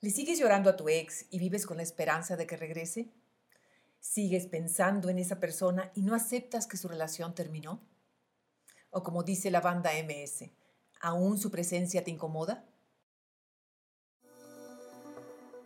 ¿Le 0.00 0.10
sigues 0.10 0.38
llorando 0.38 0.70
a 0.70 0.76
tu 0.76 0.88
ex 0.88 1.26
y 1.28 1.40
vives 1.40 1.66
con 1.66 1.78
la 1.78 1.82
esperanza 1.82 2.36
de 2.36 2.46
que 2.46 2.56
regrese? 2.56 3.10
¿Sigues 3.98 4.46
pensando 4.46 5.08
en 5.08 5.18
esa 5.18 5.40
persona 5.40 5.90
y 5.92 6.02
no 6.02 6.14
aceptas 6.14 6.68
que 6.68 6.76
su 6.76 6.86
relación 6.86 7.34
terminó? 7.34 7.80
O 8.90 9.02
como 9.02 9.24
dice 9.24 9.50
la 9.50 9.60
banda 9.60 9.90
MS, 10.00 10.50
¿aún 11.00 11.36
su 11.36 11.50
presencia 11.50 12.04
te 12.04 12.12
incomoda? 12.12 12.64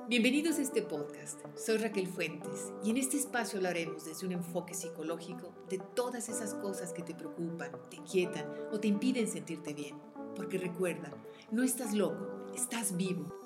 Bienvenidos 0.09 0.59
a 0.59 0.63
este 0.63 0.81
podcast. 0.81 1.39
Soy 1.55 1.77
Raquel 1.77 2.07
Fuentes 2.07 2.73
y 2.83 2.91
en 2.91 2.97
este 2.97 3.19
espacio 3.19 3.59
hablaremos 3.59 4.07
desde 4.07 4.25
un 4.25 4.33
enfoque 4.33 4.73
psicológico 4.73 5.55
de 5.69 5.77
todas 5.95 6.31
esas 6.31 6.55
cosas 6.55 6.95
que 6.95 7.03
te 7.03 7.15
preocupan, 7.15 7.71
te 7.91 7.97
inquietan 7.97 8.51
o 8.73 8.81
te 8.81 8.89
impiden 8.89 9.29
sentirte 9.29 9.75
bien. 9.75 10.01
Porque 10.35 10.57
recuerda, 10.57 11.13
no 11.51 11.63
estás 11.63 11.93
loco, 11.93 12.47
estás 12.55 12.97
vivo 12.97 13.42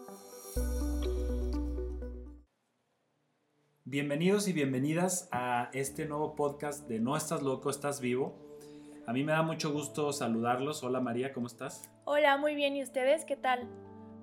Bienvenidos 3.88 4.48
y 4.48 4.52
bienvenidas 4.52 5.28
a 5.30 5.70
este 5.72 6.06
nuevo 6.06 6.34
podcast 6.34 6.88
de 6.88 6.98
No 6.98 7.16
estás 7.16 7.42
loco, 7.42 7.70
estás 7.70 8.00
vivo. 8.00 8.36
A 9.06 9.12
mí 9.12 9.22
me 9.22 9.30
da 9.30 9.42
mucho 9.42 9.72
gusto 9.72 10.12
saludarlos. 10.12 10.82
Hola 10.82 11.00
María, 11.00 11.32
¿cómo 11.32 11.46
estás? 11.46 11.88
Hola, 12.04 12.36
muy 12.36 12.56
bien. 12.56 12.74
¿Y 12.74 12.82
ustedes 12.82 13.24
qué 13.24 13.36
tal? 13.36 13.68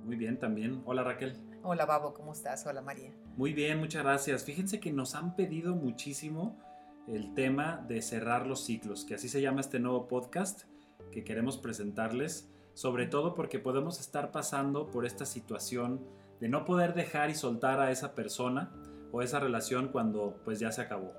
Muy 0.03 0.17
bien 0.17 0.37
también. 0.37 0.81
Hola 0.85 1.03
Raquel. 1.03 1.37
Hola 1.63 1.85
Babo, 1.85 2.13
¿cómo 2.13 2.33
estás? 2.33 2.65
Hola 2.67 2.81
María. 2.81 3.13
Muy 3.37 3.53
bien, 3.53 3.79
muchas 3.79 4.03
gracias. 4.03 4.43
Fíjense 4.43 4.81
que 4.81 4.91
nos 4.91 5.15
han 5.15 5.37
pedido 5.37 5.75
muchísimo 5.75 6.59
el 7.07 7.33
tema 7.33 7.85
de 7.87 8.01
cerrar 8.01 8.45
los 8.45 8.65
ciclos, 8.65 9.05
que 9.05 9.15
así 9.15 9.29
se 9.29 9.41
llama 9.41 9.61
este 9.61 9.79
nuevo 9.79 10.09
podcast 10.09 10.63
que 11.11 11.23
queremos 11.23 11.57
presentarles, 11.57 12.51
sobre 12.73 13.07
todo 13.07 13.33
porque 13.33 13.59
podemos 13.59 14.01
estar 14.01 14.31
pasando 14.31 14.91
por 14.91 15.05
esta 15.05 15.25
situación 15.25 16.05
de 16.43 16.49
no 16.49 16.65
poder 16.65 16.93
dejar 16.93 17.29
y 17.29 17.35
soltar 17.35 17.79
a 17.79 17.89
esa 17.89 18.15
persona 18.15 18.69
o 19.13 19.21
esa 19.21 19.39
relación 19.39 19.87
cuando 19.87 20.41
pues 20.43 20.59
ya 20.59 20.73
se 20.73 20.81
acabó. 20.81 21.13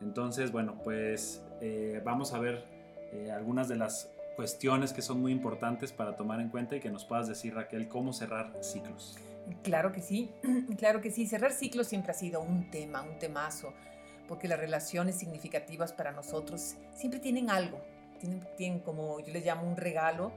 Entonces, 0.00 0.52
bueno, 0.52 0.78
pues 0.84 1.44
eh, 1.60 2.00
vamos 2.04 2.32
a 2.32 2.38
ver 2.38 2.64
eh, 3.12 3.32
algunas 3.32 3.66
de 3.66 3.74
las 3.74 4.12
cuestiones 4.36 4.92
que 4.92 5.02
son 5.02 5.20
muy 5.20 5.32
importantes 5.32 5.90
para 5.90 6.14
tomar 6.14 6.40
en 6.40 6.48
cuenta 6.48 6.76
y 6.76 6.80
que 6.80 6.92
nos 6.92 7.04
puedas 7.04 7.26
decir, 7.26 7.56
Raquel, 7.56 7.88
cómo 7.88 8.12
cerrar 8.12 8.56
ciclos. 8.60 9.18
Claro 9.64 9.90
que 9.90 10.00
sí, 10.00 10.30
claro 10.78 11.00
que 11.00 11.10
sí. 11.10 11.26
Cerrar 11.26 11.50
ciclos 11.50 11.88
siempre 11.88 12.12
ha 12.12 12.14
sido 12.14 12.40
un 12.40 12.70
tema, 12.70 13.02
un 13.02 13.18
temazo, 13.18 13.72
porque 14.28 14.46
las 14.46 14.60
relaciones 14.60 15.16
significativas 15.16 15.92
para 15.92 16.12
nosotros 16.12 16.76
siempre 16.94 17.18
tienen 17.18 17.50
algo, 17.50 17.80
tienen, 18.20 18.46
tienen 18.56 18.78
como 18.78 19.18
yo 19.18 19.32
les 19.32 19.44
llamo 19.44 19.68
un 19.68 19.76
regalo 19.76 20.30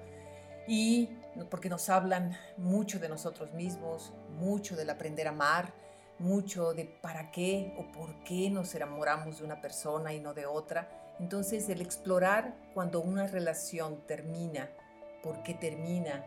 y 0.67 1.09
porque 1.49 1.69
nos 1.69 1.89
hablan 1.89 2.37
mucho 2.57 2.99
de 2.99 3.09
nosotros 3.09 3.53
mismos, 3.53 4.13
mucho 4.37 4.75
del 4.75 4.89
aprender 4.89 5.27
a 5.27 5.31
amar, 5.31 5.73
mucho 6.19 6.73
de 6.73 6.85
para 6.85 7.31
qué 7.31 7.73
o 7.77 7.91
por 7.91 8.23
qué 8.23 8.49
nos 8.49 8.73
enamoramos 8.73 9.39
de 9.39 9.45
una 9.45 9.61
persona 9.61 10.13
y 10.13 10.19
no 10.19 10.33
de 10.33 10.45
otra. 10.45 10.89
Entonces 11.19 11.67
el 11.69 11.81
explorar 11.81 12.55
cuando 12.73 13.01
una 13.01 13.27
relación 13.27 14.05
termina, 14.07 14.69
por 15.21 15.43
qué 15.43 15.53
termina, 15.53 16.25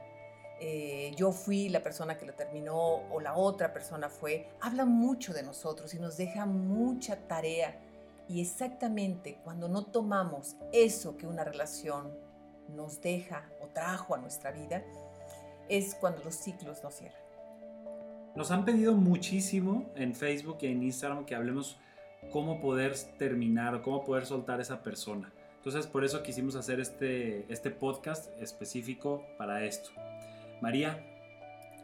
eh, 0.61 1.13
yo 1.17 1.31
fui 1.31 1.69
la 1.69 1.83
persona 1.83 2.19
que 2.19 2.27
lo 2.27 2.35
terminó 2.35 3.09
o 3.11 3.21
la 3.21 3.37
otra 3.37 3.73
persona 3.73 4.09
fue, 4.09 4.51
habla 4.61 4.85
mucho 4.85 5.33
de 5.33 5.43
nosotros 5.43 5.95
y 5.95 5.99
nos 5.99 6.17
deja 6.17 6.47
mucha 6.47 7.17
tarea. 7.29 7.79
Y 8.29 8.43
exactamente 8.43 9.39
cuando 9.43 9.69
no 9.69 9.87
tomamos 9.87 10.57
eso 10.73 11.17
que 11.17 11.27
una 11.27 11.45
relación 11.45 12.13
nos 12.69 13.01
deja 13.01 13.49
o 13.61 13.67
trajo 13.69 14.15
a 14.15 14.19
nuestra 14.19 14.51
vida, 14.51 14.83
es 15.69 15.95
cuando 15.95 16.23
los 16.25 16.35
ciclos 16.35 16.83
nos 16.83 16.95
cierran. 16.95 17.21
Nos 18.35 18.51
han 18.51 18.65
pedido 18.65 18.95
muchísimo 18.95 19.91
en 19.97 20.15
Facebook 20.15 20.59
y 20.61 20.67
en 20.67 20.83
Instagram 20.83 21.25
que 21.25 21.35
hablemos 21.35 21.79
cómo 22.33 22.61
poder 22.61 22.95
terminar 23.19 23.75
o 23.75 23.83
cómo 23.83 24.05
poder 24.05 24.27
soltar 24.27 24.59
a 24.59 24.63
esa 24.63 24.83
persona. 24.83 25.33
Entonces 25.57 25.87
por 25.87 26.05
eso 26.05 26.23
quisimos 26.23 26.55
hacer 26.55 26.81
este, 26.81 27.45
este 27.53 27.71
podcast 27.71 28.31
específico 28.41 29.27
para 29.37 29.65
esto. 29.65 29.91
María, 30.61 31.05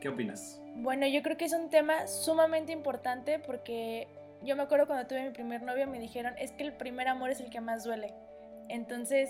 ¿qué 0.00 0.08
opinas? 0.08 0.60
Bueno, 0.76 1.06
yo 1.06 1.22
creo 1.22 1.36
que 1.36 1.44
es 1.44 1.52
un 1.52 1.70
tema 1.70 2.06
sumamente 2.06 2.72
importante 2.72 3.38
porque 3.38 4.08
yo 4.42 4.56
me 4.56 4.62
acuerdo 4.62 4.86
cuando 4.86 5.06
tuve 5.06 5.24
mi 5.24 5.30
primer 5.30 5.62
novio 5.62 5.86
me 5.86 5.98
dijeron 5.98 6.34
es 6.38 6.52
que 6.52 6.64
el 6.64 6.72
primer 6.72 7.08
amor 7.08 7.30
es 7.30 7.40
el 7.40 7.50
que 7.50 7.60
más 7.60 7.84
duele. 7.84 8.14
Entonces, 8.68 9.28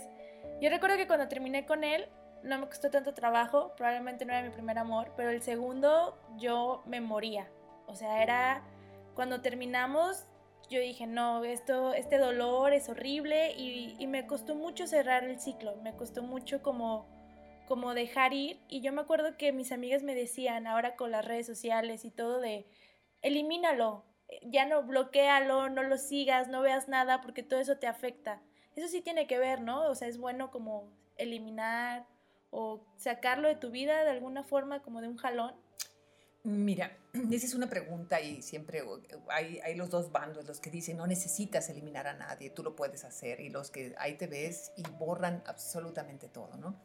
yo 0.60 0.70
recuerdo 0.70 0.96
que 0.96 1.06
cuando 1.06 1.28
terminé 1.28 1.66
con 1.66 1.84
él, 1.84 2.08
no 2.42 2.58
me 2.58 2.66
costó 2.66 2.90
tanto 2.90 3.14
trabajo, 3.14 3.72
probablemente 3.76 4.24
no 4.24 4.32
era 4.32 4.42
mi 4.42 4.50
primer 4.50 4.78
amor, 4.78 5.12
pero 5.16 5.30
el 5.30 5.42
segundo 5.42 6.18
yo 6.36 6.82
me 6.86 7.00
moría. 7.00 7.48
O 7.86 7.94
sea, 7.94 8.22
era 8.22 8.62
cuando 9.14 9.40
terminamos, 9.40 10.26
yo 10.68 10.80
dije, 10.80 11.06
no, 11.06 11.42
esto, 11.44 11.94
este 11.94 12.18
dolor 12.18 12.72
es 12.72 12.88
horrible 12.88 13.52
y, 13.56 14.06
me 14.06 14.26
costó 14.26 14.54
mucho 14.54 14.86
cerrar 14.86 15.24
el 15.24 15.40
ciclo, 15.40 15.76
me 15.76 15.96
costó 15.96 16.22
mucho 16.22 16.62
como, 16.62 17.06
como 17.66 17.94
dejar 17.94 18.32
ir. 18.32 18.60
Y 18.68 18.80
yo 18.80 18.92
me 18.92 19.00
acuerdo 19.00 19.36
que 19.36 19.52
mis 19.52 19.72
amigas 19.72 20.02
me 20.02 20.14
decían, 20.14 20.66
ahora 20.66 20.96
con 20.96 21.10
las 21.10 21.24
redes 21.24 21.46
sociales 21.46 22.04
y 22.04 22.10
todo, 22.10 22.40
de, 22.40 22.66
elimínalo, 23.22 24.04
ya 24.42 24.66
no 24.66 24.82
bloquealo, 24.82 25.68
no 25.70 25.82
lo 25.82 25.96
sigas, 25.96 26.48
no 26.48 26.60
veas 26.60 26.88
nada 26.88 27.20
porque 27.20 27.42
todo 27.42 27.60
eso 27.60 27.78
te 27.78 27.86
afecta. 27.86 28.42
Eso 28.76 28.88
sí 28.88 29.00
tiene 29.00 29.26
que 29.26 29.38
ver, 29.38 29.60
¿no? 29.60 29.88
O 29.88 29.94
sea, 29.94 30.08
es 30.08 30.18
bueno 30.18 30.50
como 30.50 30.90
eliminar 31.16 32.06
o 32.56 32.80
sacarlo 32.96 33.48
de 33.48 33.56
tu 33.56 33.70
vida 33.70 34.04
de 34.04 34.10
alguna 34.10 34.44
forma 34.44 34.80
como 34.80 35.00
de 35.00 35.08
un 35.08 35.16
jalón? 35.16 35.54
Mira, 36.44 36.96
esa 37.32 37.46
es 37.46 37.54
una 37.54 37.68
pregunta 37.68 38.20
y 38.20 38.42
siempre 38.42 38.82
hay, 39.28 39.74
los 39.74 39.90
dos 39.90 40.12
bandos, 40.12 40.46
los 40.46 40.60
que 40.60 40.70
dicen 40.70 40.96
no 40.96 41.06
necesitas 41.06 41.68
eliminar 41.68 42.06
a 42.06 42.14
nadie, 42.14 42.50
tú 42.50 42.62
lo 42.62 42.76
puedes 42.76 43.04
hacer, 43.04 43.40
y 43.40 43.48
los 43.48 43.70
que 43.70 43.94
ahí 43.98 44.16
te 44.16 44.28
ves 44.28 44.72
y 44.76 44.82
borran 44.98 45.42
absolutamente 45.46 46.28
todo, 46.28 46.56
¿no? 46.56 46.80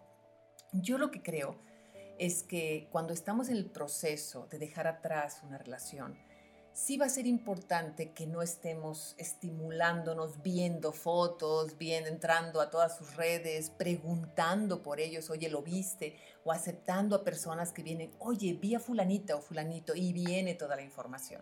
Yo 0.72 0.98
lo 0.98 1.12
que 1.12 1.22
creo 1.22 1.60
es 2.18 2.44
que 2.44 2.88
cuando 2.92 3.14
estamos 3.14 3.50
en 3.50 3.58
el 3.58 3.66
proceso 3.66 4.48
de 4.48 4.60
dejar 4.60 4.88
atrás 4.88 5.42
una 5.44 5.58
relación, 5.58 6.18
sí 6.74 6.98
va 6.98 7.06
a 7.06 7.10
ser 7.10 7.28
importante 7.28 8.12
que 8.12 8.26
no 8.26 8.42
estemos 8.42 9.16
estimulándonos, 9.18 10.42
viendo 10.42 10.92
fotos, 10.92 11.78
bien, 11.78 12.08
entrando 12.08 12.62
a 12.62 12.70
todas 12.70 12.98
sus 12.98 13.16
redes, 13.16 13.70
preguntando 13.70 14.82
por 14.82 15.00
ellos, 15.00 15.30
oye, 15.30 15.50
¿lo 15.50 15.62
viste? 15.62 16.18
O 16.44 16.52
aceptando 16.52 17.16
a 17.16 17.24
personas 17.24 17.72
que 17.72 17.84
vienen, 17.84 18.12
oye, 18.20 18.54
vi 18.54 18.76
a 18.76 18.80
fulanita 18.80 19.36
o 19.36 19.42
fulanito 19.42 19.96
y 19.96 20.14
viene 20.14 20.56
toda 20.56 20.76
la 20.76 20.82
información. 20.82 21.42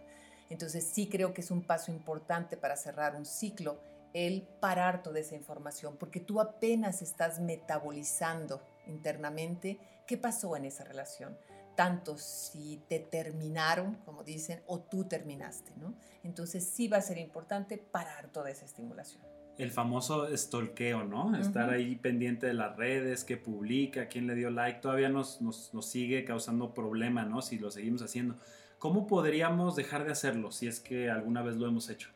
Entonces 0.49 0.85
sí 0.85 1.07
creo 1.07 1.33
que 1.33 1.41
es 1.41 1.51
un 1.51 1.61
paso 1.61 1.91
importante 1.91 2.57
para 2.57 2.77
cerrar 2.77 3.15
un 3.15 3.25
ciclo 3.25 3.79
el 4.13 4.41
parar 4.41 5.03
toda 5.03 5.19
esa 5.19 5.35
información, 5.35 5.97
porque 5.97 6.19
tú 6.19 6.39
apenas 6.39 7.01
estás 7.01 7.39
metabolizando 7.39 8.61
internamente 8.87 9.77
qué 10.07 10.17
pasó 10.17 10.55
en 10.55 10.65
esa 10.65 10.83
relación 10.85 11.37
tanto 11.77 12.17
si 12.17 12.81
te 12.89 12.97
terminaron, 12.97 13.95
como 14.03 14.23
dicen, 14.23 14.63
o 14.65 14.79
tú 14.79 15.03
terminaste, 15.03 15.71
¿no? 15.77 15.93
Entonces 16.23 16.67
sí 16.67 16.87
va 16.87 16.97
a 16.97 17.01
ser 17.01 17.19
importante 17.19 17.77
parar 17.77 18.29
toda 18.29 18.49
esa 18.49 18.65
estimulación. 18.65 19.21
El 19.59 19.69
famoso 19.69 20.27
stalkeo, 20.35 21.03
¿no? 21.03 21.37
Estar 21.37 21.69
ahí 21.69 21.95
pendiente 21.95 22.47
de 22.47 22.55
las 22.55 22.75
redes, 22.77 23.23
qué 23.23 23.37
publica, 23.37 24.07
quién 24.07 24.25
le 24.25 24.33
dio 24.33 24.49
like, 24.49 24.81
todavía 24.81 25.09
nos, 25.09 25.39
nos, 25.39 25.71
nos 25.71 25.85
sigue 25.85 26.25
causando 26.25 26.73
problema, 26.73 27.25
¿no? 27.25 27.43
Si 27.43 27.59
lo 27.59 27.69
seguimos 27.69 28.01
haciendo. 28.01 28.35
¿Cómo 28.79 29.05
podríamos 29.05 29.75
dejar 29.75 30.03
de 30.03 30.11
hacerlo 30.13 30.51
si 30.51 30.67
es 30.67 30.79
que 30.79 31.11
alguna 31.11 31.43
vez 31.43 31.57
lo 31.57 31.67
hemos 31.67 31.89
hecho? 31.89 32.09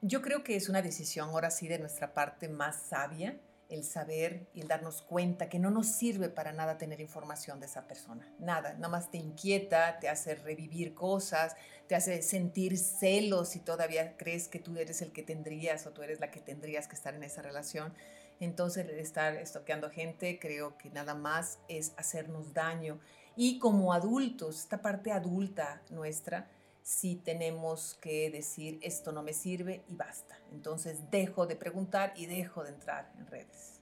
Yo 0.00 0.22
creo 0.22 0.44
que 0.44 0.54
es 0.54 0.68
una 0.68 0.80
decisión 0.80 1.30
ahora 1.30 1.50
sí 1.50 1.66
de 1.66 1.80
nuestra 1.80 2.14
parte 2.14 2.48
más 2.48 2.82
sabia 2.82 3.36
el 3.68 3.84
saber 3.84 4.46
y 4.54 4.60
el 4.60 4.68
darnos 4.68 5.02
cuenta 5.02 5.48
que 5.48 5.58
no 5.58 5.70
nos 5.70 5.88
sirve 5.88 6.28
para 6.28 6.52
nada 6.52 6.78
tener 6.78 7.00
información 7.00 7.60
de 7.60 7.66
esa 7.66 7.86
persona. 7.86 8.32
Nada, 8.38 8.74
nada 8.74 8.88
más 8.88 9.10
te 9.10 9.18
inquieta, 9.18 9.98
te 9.98 10.08
hace 10.08 10.34
revivir 10.34 10.94
cosas, 10.94 11.56
te 11.86 11.94
hace 11.94 12.22
sentir 12.22 12.78
celos 12.78 13.50
si 13.50 13.60
todavía 13.60 14.16
crees 14.16 14.48
que 14.48 14.58
tú 14.58 14.76
eres 14.78 15.02
el 15.02 15.12
que 15.12 15.22
tendrías 15.22 15.86
o 15.86 15.90
tú 15.90 16.02
eres 16.02 16.20
la 16.20 16.30
que 16.30 16.40
tendrías 16.40 16.88
que 16.88 16.94
estar 16.94 17.14
en 17.14 17.22
esa 17.22 17.42
relación. 17.42 17.92
Entonces, 18.40 18.86
estar 18.88 19.34
estoqueando 19.34 19.90
gente 19.90 20.38
creo 20.38 20.76
que 20.76 20.90
nada 20.90 21.14
más 21.14 21.58
es 21.68 21.92
hacernos 21.96 22.52
daño. 22.52 23.00
Y 23.34 23.58
como 23.58 23.92
adultos, 23.92 24.60
esta 24.60 24.82
parte 24.82 25.12
adulta 25.12 25.82
nuestra, 25.90 26.48
si 26.86 27.16
tenemos 27.16 27.98
que 28.00 28.30
decir 28.30 28.78
esto 28.80 29.10
no 29.10 29.24
me 29.24 29.32
sirve 29.32 29.82
y 29.88 29.96
basta. 29.96 30.38
Entonces 30.52 31.10
dejo 31.10 31.44
de 31.48 31.56
preguntar 31.56 32.12
y 32.14 32.26
dejo 32.26 32.62
de 32.62 32.70
entrar 32.70 33.12
en 33.18 33.26
redes. 33.26 33.80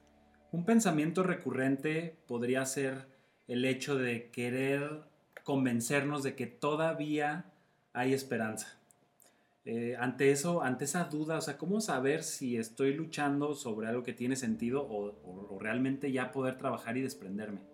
Un 0.53 0.65
pensamiento 0.65 1.23
recurrente 1.23 2.17
podría 2.27 2.65
ser 2.65 3.07
el 3.47 3.67
hecho 3.67 3.97
de 3.97 4.31
querer 4.31 5.03
convencernos 5.43 6.23
de 6.23 6.35
que 6.35 6.47
todavía 6.47 7.53
hay 7.93 8.15
esperanza. 8.15 8.81
Eh, 9.67 9.97
ante 9.99 10.31
eso, 10.31 10.63
ante 10.63 10.87
esa 10.87 11.05
duda, 11.05 11.37
o 11.37 11.43
sea, 11.43 11.59
¿cómo 11.59 11.83
saber 11.83 12.23
si 12.23 12.57
estoy 12.57 12.95
luchando 12.95 13.55
sobre 13.55 13.87
algo 13.87 14.03
que 14.03 14.15
tiene 14.15 14.35
sentido 14.35 14.83
o, 14.83 15.53
o 15.55 15.59
realmente 15.59 16.11
ya 16.11 16.33
poder 16.33 16.57
trabajar 16.57 16.97
y 16.97 17.03
desprenderme? 17.03 17.74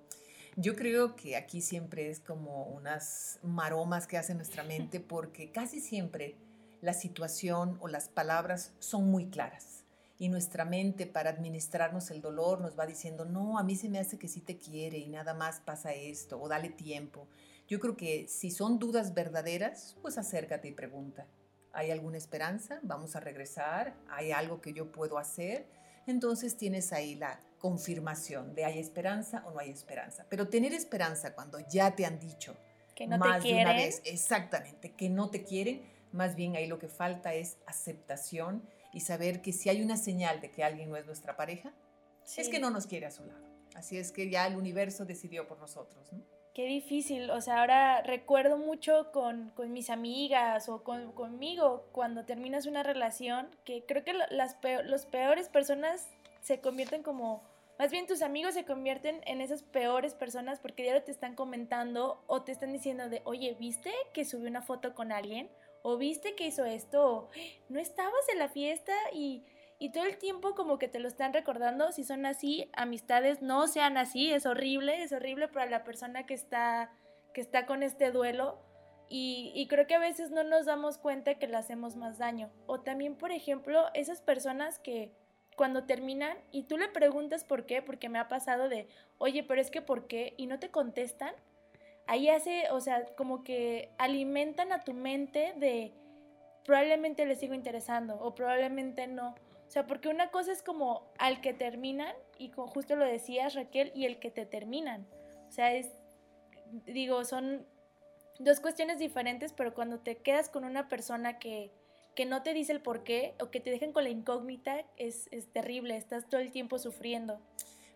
Yo 0.60 0.76
creo 0.76 1.16
que 1.16 1.36
aquí 1.36 1.62
siempre 1.62 2.10
es 2.10 2.20
como 2.20 2.64
unas 2.64 3.38
maromas 3.42 4.06
que 4.06 4.18
hace 4.18 4.34
nuestra 4.34 4.62
mente 4.62 5.00
porque 5.08 5.50
casi 5.50 5.80
siempre 5.80 6.36
la 6.82 6.92
situación 6.92 7.78
o 7.80 7.88
las 7.88 8.10
palabras 8.10 8.74
son 8.78 9.10
muy 9.10 9.30
claras 9.30 9.84
y 10.18 10.28
nuestra 10.28 10.66
mente 10.66 11.06
para 11.06 11.30
administrarnos 11.30 12.10
el 12.10 12.20
dolor 12.20 12.60
nos 12.60 12.78
va 12.78 12.84
diciendo, 12.84 13.24
no, 13.24 13.58
a 13.58 13.62
mí 13.62 13.74
se 13.74 13.88
me 13.88 13.98
hace 13.98 14.18
que 14.18 14.28
sí 14.28 14.42
te 14.42 14.58
quiere 14.58 14.98
y 14.98 15.08
nada 15.08 15.32
más 15.32 15.60
pasa 15.60 15.94
esto 15.94 16.38
o 16.38 16.46
dale 16.46 16.68
tiempo. 16.68 17.26
Yo 17.66 17.80
creo 17.80 17.96
que 17.96 18.28
si 18.28 18.50
son 18.50 18.78
dudas 18.78 19.14
verdaderas, 19.14 19.96
pues 20.02 20.18
acércate 20.18 20.68
y 20.68 20.72
pregunta. 20.72 21.26
¿Hay 21.72 21.90
alguna 21.90 22.18
esperanza? 22.18 22.80
¿Vamos 22.82 23.16
a 23.16 23.20
regresar? 23.20 23.94
¿Hay 24.10 24.30
algo 24.30 24.60
que 24.60 24.74
yo 24.74 24.92
puedo 24.92 25.16
hacer? 25.16 25.64
Entonces 26.10 26.56
tienes 26.56 26.92
ahí 26.92 27.14
la 27.14 27.40
confirmación 27.58 28.54
de 28.54 28.64
hay 28.64 28.78
esperanza 28.78 29.44
o 29.46 29.52
no 29.52 29.60
hay 29.60 29.70
esperanza. 29.70 30.26
Pero 30.28 30.48
tener 30.48 30.72
esperanza 30.72 31.34
cuando 31.34 31.58
ya 31.68 31.94
te 31.94 32.04
han 32.04 32.18
dicho 32.18 32.56
que 32.94 33.06
no 33.06 33.18
más 33.18 33.42
te 33.42 33.48
de 33.48 33.54
una 33.54 33.64
quieren. 33.64 33.76
vez, 33.76 34.02
exactamente, 34.04 34.92
que 34.92 35.08
no 35.08 35.30
te 35.30 35.44
quieren, 35.44 35.82
más 36.12 36.36
bien 36.36 36.56
ahí 36.56 36.66
lo 36.66 36.78
que 36.78 36.88
falta 36.88 37.34
es 37.34 37.56
aceptación 37.66 38.62
y 38.92 39.00
saber 39.00 39.40
que 39.40 39.52
si 39.52 39.68
hay 39.68 39.82
una 39.82 39.96
señal 39.96 40.40
de 40.40 40.50
que 40.50 40.64
alguien 40.64 40.90
no 40.90 40.96
es 40.96 41.06
nuestra 41.06 41.36
pareja, 41.36 41.72
es 42.36 42.48
que 42.48 42.58
no 42.58 42.70
nos 42.70 42.86
quiere 42.86 43.06
a 43.06 43.10
su 43.10 43.24
lado. 43.24 43.44
Así 43.74 43.96
es 43.96 44.12
que 44.12 44.28
ya 44.28 44.46
el 44.46 44.56
universo 44.56 45.04
decidió 45.04 45.46
por 45.46 45.58
nosotros. 45.58 46.12
¿no? 46.12 46.22
Qué 46.54 46.64
difícil, 46.66 47.30
o 47.30 47.40
sea, 47.40 47.60
ahora 47.60 48.02
recuerdo 48.02 48.58
mucho 48.58 49.12
con, 49.12 49.50
con 49.50 49.72
mis 49.72 49.88
amigas 49.88 50.68
o 50.68 50.82
con, 50.82 51.12
conmigo 51.12 51.84
cuando 51.92 52.24
terminas 52.24 52.66
una 52.66 52.82
relación, 52.82 53.48
que 53.64 53.84
creo 53.86 54.02
que 54.02 54.14
las 54.14 54.56
los 54.84 55.06
peores 55.06 55.48
personas 55.48 56.08
se 56.40 56.60
convierten 56.60 57.04
como, 57.04 57.42
más 57.78 57.92
bien 57.92 58.08
tus 58.08 58.22
amigos 58.22 58.54
se 58.54 58.64
convierten 58.64 59.20
en 59.26 59.40
esas 59.40 59.62
peores 59.62 60.14
personas 60.14 60.58
porque 60.58 60.82
diario 60.82 61.04
te 61.04 61.12
están 61.12 61.36
comentando 61.36 62.20
o 62.26 62.42
te 62.42 62.50
están 62.50 62.72
diciendo 62.72 63.08
de, 63.08 63.22
oye, 63.24 63.56
¿viste 63.58 63.92
que 64.12 64.24
subió 64.24 64.48
una 64.48 64.62
foto 64.62 64.92
con 64.92 65.12
alguien? 65.12 65.48
¿O 65.82 65.98
viste 65.98 66.34
que 66.34 66.46
hizo 66.46 66.64
esto? 66.64 67.06
O, 67.06 67.30
¿No 67.68 67.78
estabas 67.78 68.28
en 68.32 68.40
la 68.40 68.48
fiesta? 68.48 68.92
Y, 69.12 69.44
y 69.80 69.90
todo 69.92 70.04
el 70.04 70.18
tiempo 70.18 70.54
como 70.54 70.78
que 70.78 70.88
te 70.88 70.98
lo 70.98 71.08
están 71.08 71.32
recordando. 71.32 71.90
Si 71.90 72.04
son 72.04 72.26
así, 72.26 72.70
amistades 72.74 73.40
no 73.40 73.66
sean 73.66 73.96
así. 73.96 74.30
Es 74.30 74.44
horrible, 74.44 75.02
es 75.02 75.10
horrible 75.12 75.48
para 75.48 75.70
la 75.70 75.84
persona 75.84 76.26
que 76.26 76.34
está, 76.34 76.92
que 77.32 77.40
está 77.40 77.64
con 77.64 77.82
este 77.82 78.12
duelo. 78.12 78.60
Y, 79.08 79.52
y 79.54 79.66
creo 79.68 79.86
que 79.86 79.94
a 79.94 79.98
veces 79.98 80.30
no 80.30 80.44
nos 80.44 80.66
damos 80.66 80.98
cuenta 80.98 81.36
que 81.36 81.48
le 81.48 81.56
hacemos 81.56 81.96
más 81.96 82.18
daño. 82.18 82.50
O 82.66 82.80
también, 82.80 83.16
por 83.16 83.32
ejemplo, 83.32 83.86
esas 83.94 84.20
personas 84.20 84.78
que 84.78 85.12
cuando 85.56 85.84
terminan 85.84 86.36
y 86.52 86.64
tú 86.64 86.76
le 86.76 86.88
preguntas 86.88 87.44
por 87.44 87.64
qué, 87.64 87.80
porque 87.80 88.10
me 88.10 88.18
ha 88.18 88.28
pasado 88.28 88.68
de, 88.68 88.86
oye, 89.16 89.42
pero 89.42 89.62
es 89.62 89.70
que 89.70 89.80
por 89.80 90.06
qué, 90.06 90.34
y 90.36 90.46
no 90.46 90.58
te 90.58 90.70
contestan, 90.70 91.34
ahí 92.06 92.28
hace, 92.28 92.70
o 92.70 92.82
sea, 92.82 93.06
como 93.16 93.44
que 93.44 93.90
alimentan 93.96 94.72
a 94.72 94.84
tu 94.84 94.92
mente 94.92 95.54
de 95.56 95.92
probablemente 96.64 97.24
le 97.24 97.34
sigo 97.34 97.54
interesando 97.54 98.16
o 98.20 98.34
probablemente 98.34 99.06
no. 99.06 99.34
O 99.70 99.72
sea, 99.72 99.86
porque 99.86 100.08
una 100.08 100.32
cosa 100.32 100.50
es 100.50 100.64
como 100.64 101.12
al 101.16 101.40
que 101.40 101.54
terminan, 101.54 102.12
y 102.38 102.48
con, 102.48 102.66
justo 102.66 102.96
lo 102.96 103.04
decías 103.04 103.54
Raquel, 103.54 103.92
y 103.94 104.04
el 104.04 104.18
que 104.18 104.28
te 104.28 104.44
terminan. 104.44 105.06
O 105.48 105.52
sea, 105.52 105.72
es, 105.72 105.86
digo, 106.86 107.24
son 107.24 107.64
dos 108.40 108.58
cuestiones 108.58 108.98
diferentes, 108.98 109.52
pero 109.52 109.72
cuando 109.72 110.00
te 110.00 110.16
quedas 110.16 110.48
con 110.48 110.64
una 110.64 110.88
persona 110.88 111.38
que, 111.38 111.70
que 112.16 112.26
no 112.26 112.42
te 112.42 112.52
dice 112.52 112.72
el 112.72 112.82
por 112.82 113.04
qué 113.04 113.36
o 113.38 113.52
que 113.52 113.60
te 113.60 113.70
dejan 113.70 113.92
con 113.92 114.02
la 114.02 114.10
incógnita, 114.10 114.84
es, 114.96 115.28
es 115.30 115.52
terrible, 115.52 115.96
estás 115.96 116.28
todo 116.28 116.40
el 116.40 116.50
tiempo 116.50 116.80
sufriendo. 116.80 117.40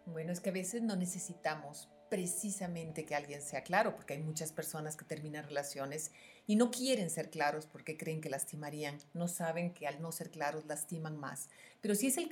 Bueno, 0.07 0.31
es 0.31 0.39
que 0.39 0.51
a 0.51 0.53
veces 0.53 0.81
no 0.81 0.95
necesitamos 0.95 1.89
precisamente 2.09 3.05
que 3.05 3.15
alguien 3.15 3.43
sea 3.43 3.63
claro, 3.63 3.95
porque 3.95 4.15
hay 4.15 4.21
muchas 4.21 4.53
personas 4.53 4.97
que 4.97 5.05
terminan 5.05 5.45
relaciones 5.45 6.13
y 6.47 6.57
no 6.57 6.71
quieren 6.71 7.11
ser 7.11 7.31
claros 7.31 7.67
porque 7.67 7.97
creen 7.97 8.21
que 8.21 8.31
lastimarían, 8.31 8.99
no 9.13 9.29
saben 9.29 9.73
que 9.73 9.87
al 9.87 10.01
no 10.01 10.13
ser 10.13 10.31
claros 10.31 10.67
lastiman 10.67 11.17
más. 11.17 11.49
Pero 11.81 11.95
si 11.95 12.09
es 12.09 12.19
el 12.19 12.29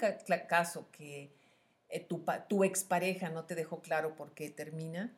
caso 0.47 0.89
que 0.93 1.33
eh, 1.89 2.01
tu, 2.01 2.25
tu 2.49 2.65
expareja 2.65 3.31
no 3.31 3.45
te 3.45 3.55
dejó 3.55 3.81
claro 3.81 4.17
por 4.17 4.35
qué 4.35 4.51
termina, 4.51 5.15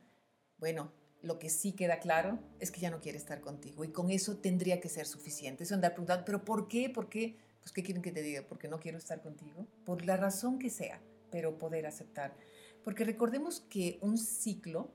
bueno, 0.58 0.92
lo 1.22 1.38
que 1.38 1.48
sí 1.48 1.72
queda 1.72 2.00
claro 2.00 2.38
es 2.60 2.70
que 2.70 2.80
ya 2.80 2.90
no 2.90 3.00
quiere 3.00 3.18
estar 3.18 3.40
contigo 3.40 3.84
y 3.84 3.88
con 3.88 4.10
eso 4.10 4.36
tendría 4.36 4.80
que 4.80 4.88
ser 4.88 5.06
suficiente. 5.06 5.64
Eso 5.64 5.74
andar 5.74 5.92
preguntando, 5.92 6.24
¿pero 6.24 6.44
por 6.44 6.68
qué? 6.68 6.90
¿Por 6.90 7.08
qué? 7.08 7.36
Pues, 7.60 7.72
¿qué 7.72 7.82
quieren 7.82 8.02
que 8.02 8.12
te 8.12 8.22
diga? 8.22 8.42
¿Porque 8.46 8.68
no 8.68 8.78
quiero 8.78 8.98
estar 8.98 9.22
contigo? 9.22 9.66
Por 9.86 10.04
la 10.04 10.18
razón 10.18 10.58
que 10.58 10.68
sea, 10.68 11.00
pero 11.30 11.58
poder 11.58 11.86
aceptar. 11.86 12.34
Porque 12.84 13.04
recordemos 13.04 13.60
que 13.68 13.98
un 14.02 14.18
ciclo 14.18 14.90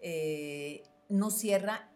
eh, 0.00 0.82
no 1.08 1.30
cierra 1.30 1.88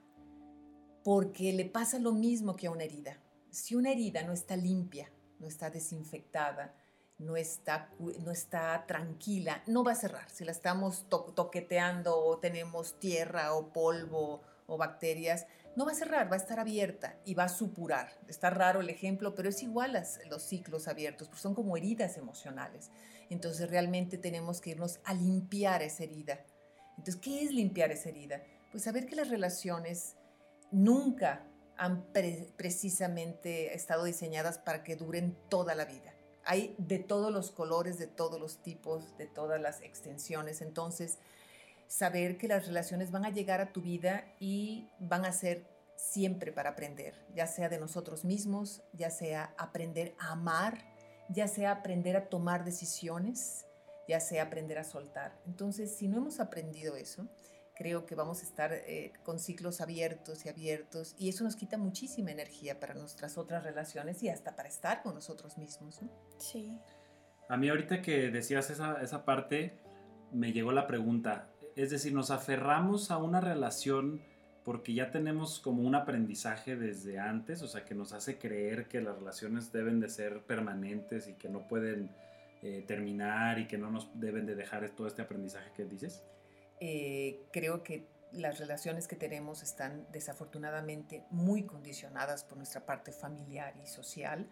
porque 1.05 1.53
le 1.53 1.67
pasa 1.67 1.99
lo 1.99 2.13
mismo 2.13 2.57
que 2.57 2.67
a 2.67 2.71
una 2.71 2.85
herida. 2.85 3.21
Si 3.51 3.75
una 3.75 3.93
herida 3.93 4.23
no 4.23 4.33
está 4.33 4.57
limpia, 4.57 5.11
no 5.39 5.47
está 5.47 5.71
desinfectada, 5.71 6.75
no 7.19 7.37
está, 7.37 7.91
no 8.25 8.31
está 8.31 8.85
tranquila, 8.87 9.63
no 9.67 9.85
va 9.85 9.93
a 9.93 9.97
cerrar. 9.97 10.29
Si 10.31 10.45
la 10.45 10.53
estamos 10.53 11.09
to- 11.09 11.33
toqueteando 11.35 12.19
o 12.19 12.39
tenemos 12.39 12.99
tierra 12.99 13.55
o 13.55 13.73
polvo 13.73 14.43
o 14.67 14.77
bacterias, 14.77 15.47
no 15.77 15.85
va 15.87 15.93
a 15.93 15.95
cerrar, 15.95 16.31
va 16.31 16.35
a 16.35 16.39
estar 16.39 16.59
abierta 16.59 17.17
y 17.25 17.35
va 17.35 17.45
a 17.45 17.49
supurar. 17.49 18.19
Está 18.29 18.51
raro 18.51 18.81
el 18.81 18.91
ejemplo, 18.91 19.35
pero 19.35 19.49
es 19.49 19.63
igual 19.63 19.95
a 19.95 20.05
los 20.29 20.43
ciclos 20.43 20.89
abiertos, 20.89 21.29
porque 21.29 21.43
son 21.43 21.55
como 21.55 21.77
heridas 21.77 22.17
emocionales. 22.17 22.91
Entonces 23.31 23.71
realmente 23.71 24.19
tenemos 24.19 24.61
que 24.61 24.71
irnos 24.71 25.01
a 25.05 25.15
limpiar 25.15 25.83
esa 25.83 26.05
herida. 26.05 26.45
Entonces, 26.97 27.17
¿qué 27.17 27.43
es 27.43 27.53
limpiar 27.53 27.93
esa 27.93 28.09
herida? 28.09 28.43
Pues 28.73 28.85
saber 28.85 29.07
que 29.07 29.17
las 29.17 29.29
relaciones 29.29 30.17
nunca 30.71 31.47
han 31.77 32.11
pre- 32.13 32.53
precisamente 32.57 33.75
estado 33.75 34.05
diseñadas 34.05 34.59
para 34.59 34.83
que 34.83 34.97
duren 34.97 35.37
toda 35.51 35.75
la 35.75 35.85
vida. 35.85 36.15
Hay 36.45 36.75
de 36.79 36.99
todos 36.99 37.33
los 37.33 37.51
colores, 37.51 37.99
de 37.99 38.07
todos 38.07 38.41
los 38.41 38.63
tipos, 38.63 39.17
de 39.19 39.27
todas 39.27 39.61
las 39.61 39.83
extensiones. 39.83 40.63
Entonces, 40.63 41.19
saber 41.89 42.37
que 42.39 42.49
las 42.49 42.67
relaciones 42.67 43.11
van 43.11 43.25
a 43.25 43.31
llegar 43.31 43.61
a 43.61 43.73
tu 43.73 43.81
vida 43.83 44.25
y 44.41 44.89
van 44.99 45.25
a 45.25 45.33
ser 45.33 45.67
siempre 45.97 46.53
para 46.53 46.71
aprender, 46.71 47.15
ya 47.35 47.47
sea 47.47 47.69
de 47.69 47.79
nosotros 47.79 48.25
mismos, 48.25 48.83
ya 48.93 49.11
sea 49.11 49.55
aprender 49.57 50.15
a 50.19 50.33
amar, 50.33 50.79
ya 51.29 51.49
sea 51.49 51.73
aprender 51.73 52.17
a 52.17 52.29
tomar 52.29 52.65
decisiones, 52.65 53.67
ya 54.09 54.21
sea 54.21 54.45
aprender 54.45 54.79
a 54.79 54.85
soltar. 54.85 55.41
Entonces, 55.47 55.97
si 55.97 56.09
no 56.09 56.19
hemos 56.19 56.39
aprendido 56.39 56.97
eso, 56.97 57.29
creo 57.77 58.07
que 58.07 58.15
vamos 58.15 58.41
a 58.41 58.45
estar 58.45 58.73
eh, 58.73 59.13
con 59.23 59.39
ciclos 59.39 59.81
abiertos 59.81 60.47
y 60.47 60.49
abiertos 60.49 61.15
y 61.19 61.29
eso 61.29 61.45
nos 61.45 61.57
quita 61.57 61.77
muchísima 61.77 62.31
energía 62.31 62.81
para 62.81 62.95
nuestras 62.95 63.37
otras 63.37 63.65
relaciones 63.65 64.23
y 64.23 64.29
hasta 64.29 64.57
para 64.57 64.69
estar 64.69 65.03
con 65.03 65.15
nosotros 65.15 65.59
mismos. 65.59 66.01
¿no? 66.03 66.09
Sí. 66.39 66.73
A 67.49 67.57
mí 67.57 67.69
ahorita 67.69 68.01
que 68.01 68.31
decías 68.31 68.71
esa, 68.71 69.03
esa 69.03 69.25
parte, 69.25 69.79
me 70.33 70.53
llegó 70.53 70.73
la 70.73 70.87
pregunta. 70.87 71.49
Es 71.77 71.91
decir, 71.91 72.15
nos 72.15 72.31
aferramos 72.31 73.11
a 73.11 73.19
una 73.19 73.41
relación 73.41 74.23
porque 74.65 74.95
ya 74.95 75.13
tenemos 75.13 75.61
como 75.61 75.83
un 75.83 75.95
aprendizaje 75.95 76.75
desde 76.75 77.21
antes, 77.21 77.63
o 77.63 77.69
sea, 77.69 77.85
que 77.85 77.95
nos 77.95 78.13
hace 78.13 78.39
creer 78.39 78.89
que 78.89 79.01
las 79.01 79.17
relaciones 79.17 79.71
deben 79.71 80.01
de 80.01 80.09
ser 80.09 80.41
permanentes 80.41 81.29
y 81.29 81.35
que 81.35 81.49
no 81.49 81.69
pueden 81.69 82.11
eh, 82.63 82.83
terminar 82.85 83.61
y 83.61 83.69
que 83.69 83.79
no 83.79 83.93
nos 83.93 84.11
deben 84.19 84.45
de 84.47 84.57
dejar 84.57 84.89
todo 84.91 85.07
este 85.07 85.23
aprendizaje 85.23 85.71
que 85.77 85.85
dices. 85.85 86.25
Eh, 86.81 87.45
creo 87.53 87.85
que 87.85 88.07
las 88.33 88.59
relaciones 88.59 89.07
que 89.07 89.15
tenemos 89.15 89.63
están 89.63 90.07
desafortunadamente 90.11 91.23
muy 91.31 91.63
condicionadas 91.65 92.43
por 92.43 92.57
nuestra 92.57 92.85
parte 92.85 93.13
familiar 93.13 93.75
y 93.85 93.87
social. 93.87 94.49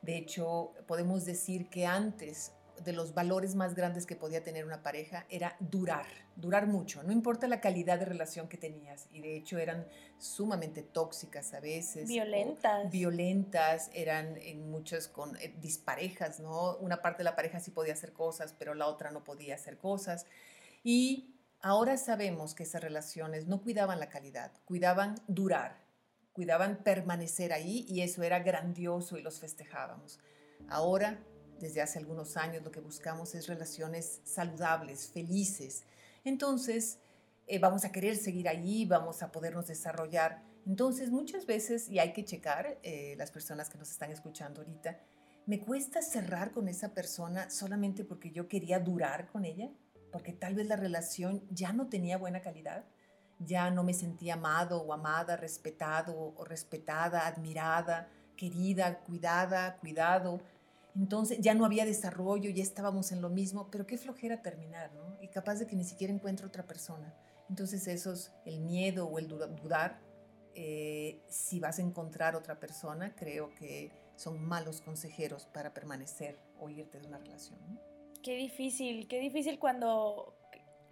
De 0.00 0.16
hecho, 0.16 0.72
podemos 0.86 1.24
decir 1.24 1.68
que 1.68 1.84
antes 1.84 2.52
de 2.84 2.92
los 2.92 3.14
valores 3.14 3.54
más 3.54 3.74
grandes 3.74 4.06
que 4.06 4.16
podía 4.16 4.42
tener 4.42 4.64
una 4.64 4.82
pareja 4.82 5.26
era 5.28 5.56
durar, 5.60 6.06
durar 6.36 6.66
mucho, 6.66 7.02
no 7.02 7.12
importa 7.12 7.48
la 7.48 7.60
calidad 7.60 7.98
de 7.98 8.04
relación 8.04 8.48
que 8.48 8.56
tenías. 8.56 9.06
Y 9.10 9.20
de 9.20 9.36
hecho 9.36 9.58
eran 9.58 9.86
sumamente 10.18 10.82
tóxicas 10.82 11.54
a 11.54 11.60
veces. 11.60 12.08
Violentas. 12.08 12.90
Violentas, 12.90 13.90
eran 13.92 14.36
en 14.38 14.70
muchas 14.70 15.08
con 15.08 15.36
eh, 15.36 15.54
disparejas, 15.60 16.40
¿no? 16.40 16.76
Una 16.76 17.02
parte 17.02 17.18
de 17.18 17.24
la 17.24 17.36
pareja 17.36 17.60
sí 17.60 17.70
podía 17.70 17.92
hacer 17.92 18.12
cosas, 18.12 18.54
pero 18.58 18.74
la 18.74 18.86
otra 18.86 19.10
no 19.10 19.24
podía 19.24 19.54
hacer 19.54 19.78
cosas. 19.78 20.26
Y 20.82 21.34
ahora 21.60 21.96
sabemos 21.96 22.54
que 22.54 22.62
esas 22.62 22.82
relaciones 22.82 23.46
no 23.46 23.60
cuidaban 23.62 24.00
la 24.00 24.08
calidad, 24.08 24.52
cuidaban 24.64 25.16
durar, 25.26 25.82
cuidaban 26.32 26.82
permanecer 26.84 27.52
ahí 27.52 27.84
y 27.88 28.02
eso 28.02 28.22
era 28.22 28.38
grandioso 28.38 29.18
y 29.18 29.22
los 29.22 29.40
festejábamos. 29.40 30.20
Ahora, 30.68 31.18
desde 31.60 31.80
hace 31.82 31.98
algunos 31.98 32.36
años, 32.36 32.62
lo 32.62 32.70
que 32.70 32.80
buscamos 32.80 33.34
es 33.34 33.46
relaciones 33.46 34.20
saludables, 34.24 35.08
felices. 35.08 35.84
Entonces, 36.24 36.98
eh, 37.46 37.58
vamos 37.58 37.84
a 37.84 37.92
querer 37.92 38.16
seguir 38.16 38.48
ahí, 38.48 38.84
vamos 38.84 39.22
a 39.22 39.32
podernos 39.32 39.66
desarrollar. 39.66 40.42
Entonces, 40.66 41.10
muchas 41.10 41.46
veces, 41.46 41.88
y 41.88 41.98
hay 41.98 42.12
que 42.12 42.24
checar, 42.24 42.78
eh, 42.82 43.14
las 43.16 43.30
personas 43.30 43.68
que 43.68 43.78
nos 43.78 43.90
están 43.90 44.10
escuchando 44.10 44.60
ahorita, 44.60 44.98
¿me 45.46 45.60
cuesta 45.60 46.02
cerrar 46.02 46.52
con 46.52 46.68
esa 46.68 46.94
persona 46.94 47.48
solamente 47.50 48.04
porque 48.04 48.30
yo 48.30 48.48
quería 48.48 48.78
durar 48.78 49.28
con 49.28 49.44
ella? 49.44 49.70
porque 50.10 50.32
tal 50.32 50.54
vez 50.54 50.66
la 50.66 50.76
relación 50.76 51.42
ya 51.50 51.72
no 51.72 51.88
tenía 51.88 52.18
buena 52.18 52.40
calidad, 52.40 52.84
ya 53.38 53.70
no 53.70 53.84
me 53.84 53.94
sentía 53.94 54.34
amado 54.34 54.82
o 54.82 54.92
amada, 54.92 55.36
respetado 55.36 56.34
o 56.36 56.44
respetada, 56.44 57.26
admirada, 57.26 58.08
querida, 58.36 59.00
cuidada, 59.00 59.76
cuidado. 59.76 60.40
Entonces 60.96 61.38
ya 61.40 61.54
no 61.54 61.64
había 61.64 61.84
desarrollo, 61.84 62.50
ya 62.50 62.62
estábamos 62.62 63.12
en 63.12 63.22
lo 63.22 63.28
mismo, 63.28 63.68
pero 63.70 63.86
qué 63.86 63.98
flojera 63.98 64.42
terminar, 64.42 64.92
¿no? 64.94 65.16
Y 65.22 65.28
capaz 65.28 65.56
de 65.56 65.66
que 65.66 65.76
ni 65.76 65.84
siquiera 65.84 66.12
encuentre 66.12 66.46
otra 66.46 66.66
persona. 66.66 67.14
Entonces 67.48 67.86
esos, 67.86 68.32
el 68.44 68.60
miedo 68.60 69.06
o 69.06 69.18
el 69.18 69.28
dudar, 69.28 70.00
eh, 70.54 71.20
si 71.28 71.60
vas 71.60 71.78
a 71.78 71.82
encontrar 71.82 72.34
otra 72.34 72.58
persona, 72.58 73.14
creo 73.14 73.54
que 73.54 73.92
son 74.16 74.42
malos 74.42 74.80
consejeros 74.80 75.46
para 75.46 75.72
permanecer 75.72 76.38
o 76.58 76.68
irte 76.68 76.98
de 76.98 77.06
una 77.06 77.18
relación. 77.18 77.58
Qué 78.22 78.34
difícil, 78.36 79.06
qué 79.06 79.20
difícil 79.20 79.58
cuando 79.58 80.34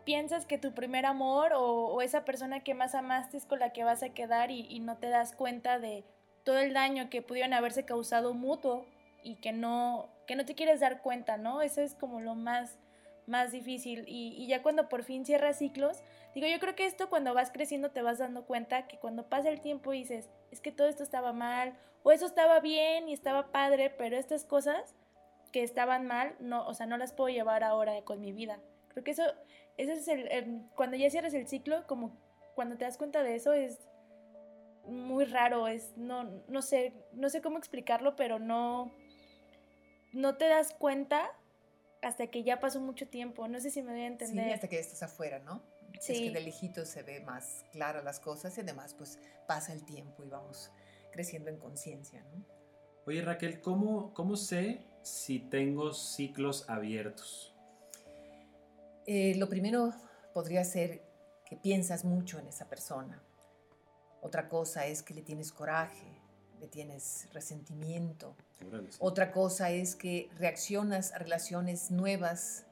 piensas 0.04 0.46
que 0.46 0.56
tu 0.56 0.72
primer 0.72 1.04
amor 1.04 1.52
o, 1.54 2.00
esa 2.00 2.24
persona 2.24 2.62
que 2.62 2.74
más 2.74 2.94
amaste 2.94 3.36
es 3.36 3.44
con 3.44 3.58
la 3.58 3.72
que 3.72 3.82
vas 3.82 4.04
a 4.04 4.10
quedar 4.10 4.52
y, 4.52 4.78
no 4.78 4.96
te 4.98 5.08
das 5.08 5.32
cuenta 5.32 5.80
de 5.80 6.04
todo 6.44 6.58
el 6.58 6.72
daño 6.72 7.10
que 7.10 7.22
pudieron 7.22 7.52
haberse 7.52 7.84
causado 7.84 8.32
mutuo 8.32 8.86
y 9.26 9.34
que 9.34 9.52
no, 9.52 10.08
que 10.28 10.36
no 10.36 10.44
te 10.44 10.54
quieres 10.54 10.78
dar 10.78 11.02
cuenta, 11.02 11.36
¿no? 11.36 11.60
Eso 11.60 11.80
es 11.80 11.96
como 11.96 12.20
lo 12.20 12.36
más, 12.36 12.78
más 13.26 13.50
difícil. 13.50 14.04
Y, 14.06 14.46
ya 14.46 14.62
cuando 14.62 14.88
por 14.88 15.02
fin 15.02 15.26
cierras 15.26 15.58
ciclos, 15.58 16.00
digo, 16.32 16.46
yo 16.46 16.60
creo 16.60 16.76
que 16.76 16.86
esto 16.86 17.10
cuando 17.10 17.34
vas 17.34 17.50
creciendo 17.50 17.90
te 17.90 18.02
vas 18.02 18.18
dando 18.18 18.46
cuenta 18.46 18.86
que 18.86 18.98
cuando 18.98 19.28
pasa 19.28 19.48
el 19.48 19.60
tiempo 19.60 19.90
dices, 19.90 20.30
es 20.52 20.60
que 20.60 20.70
todo 20.70 20.86
esto 20.86 21.02
estaba 21.02 21.32
mal, 21.32 21.76
o 22.04 22.12
eso 22.12 22.24
estaba 22.24 22.60
bien 22.60 23.08
y 23.08 23.12
estaba 23.12 23.50
padre, 23.50 23.90
pero 23.90 24.16
estas 24.16 24.44
cosas 24.44 24.94
que 25.50 25.64
estaban 25.64 26.06
mal, 26.06 26.36
no, 26.38 26.64
o 26.68 26.74
sea, 26.74 26.86
no 26.86 26.96
las 26.96 27.12
puedo 27.12 27.28
llevar 27.28 27.64
ahora 27.64 28.00
con 28.02 28.20
mi 28.20 28.30
vida. 28.30 28.60
Creo 28.90 29.02
que 29.02 29.10
eso, 29.10 29.24
ese 29.76 29.94
es 29.94 30.06
el, 30.06 30.62
cuando 30.76 30.96
ya 30.96 31.10
cierras 31.10 31.34
el 31.34 31.48
ciclo, 31.48 31.84
como 31.88 32.16
cuando 32.54 32.76
te 32.76 32.84
das 32.84 32.96
cuenta 32.96 33.24
de 33.24 33.34
eso 33.34 33.52
es 33.52 33.88
muy 34.86 35.24
raro, 35.24 35.66
es, 35.66 35.96
no, 35.96 36.30
no 36.46 36.62
sé, 36.62 36.92
no 37.12 37.28
sé 37.28 37.42
cómo 37.42 37.58
explicarlo, 37.58 38.14
pero 38.14 38.38
no, 38.38 38.92
no 40.16 40.36
te 40.36 40.48
das 40.48 40.72
cuenta 40.72 41.30
hasta 42.02 42.28
que 42.28 42.42
ya 42.42 42.58
pasó 42.58 42.80
mucho 42.80 43.06
tiempo, 43.06 43.46
no 43.48 43.60
sé 43.60 43.70
si 43.70 43.82
me 43.82 43.92
voy 43.92 44.00
a 44.02 44.06
entender. 44.06 44.46
Sí, 44.46 44.52
hasta 44.52 44.68
que 44.68 44.78
estás 44.78 45.02
afuera, 45.02 45.38
¿no? 45.40 45.62
Sí. 46.00 46.12
Es 46.12 46.18
que 46.20 46.30
de 46.30 46.40
lejito 46.40 46.84
se 46.84 47.02
ve 47.02 47.20
más 47.20 47.64
claro 47.70 48.02
las 48.02 48.18
cosas 48.18 48.56
y 48.56 48.62
además 48.62 48.94
pues 48.94 49.18
pasa 49.46 49.72
el 49.72 49.84
tiempo 49.84 50.24
y 50.24 50.28
vamos 50.28 50.70
creciendo 51.12 51.50
en 51.50 51.58
conciencia, 51.58 52.24
¿no? 52.32 52.44
Oye 53.06 53.22
Raquel, 53.22 53.60
¿cómo, 53.60 54.12
¿cómo 54.14 54.36
sé 54.36 54.80
si 55.02 55.38
tengo 55.38 55.92
ciclos 55.92 56.68
abiertos? 56.68 57.54
Eh, 59.06 59.34
lo 59.36 59.48
primero 59.48 59.92
podría 60.34 60.64
ser 60.64 61.02
que 61.44 61.56
piensas 61.56 62.04
mucho 62.04 62.38
en 62.38 62.48
esa 62.48 62.68
persona. 62.68 63.22
Otra 64.22 64.48
cosa 64.48 64.86
es 64.86 65.02
que 65.02 65.14
le 65.14 65.22
tienes 65.22 65.52
coraje, 65.52 66.20
le 66.60 66.68
tienes 66.68 67.28
resentimiento. 67.32 68.34
Otra 68.98 69.32
cosa 69.32 69.70
es 69.70 69.94
que 69.94 70.28
reaccionas 70.38 71.12
a 71.12 71.18
relaciones 71.18 71.90
nuevas 71.90 72.66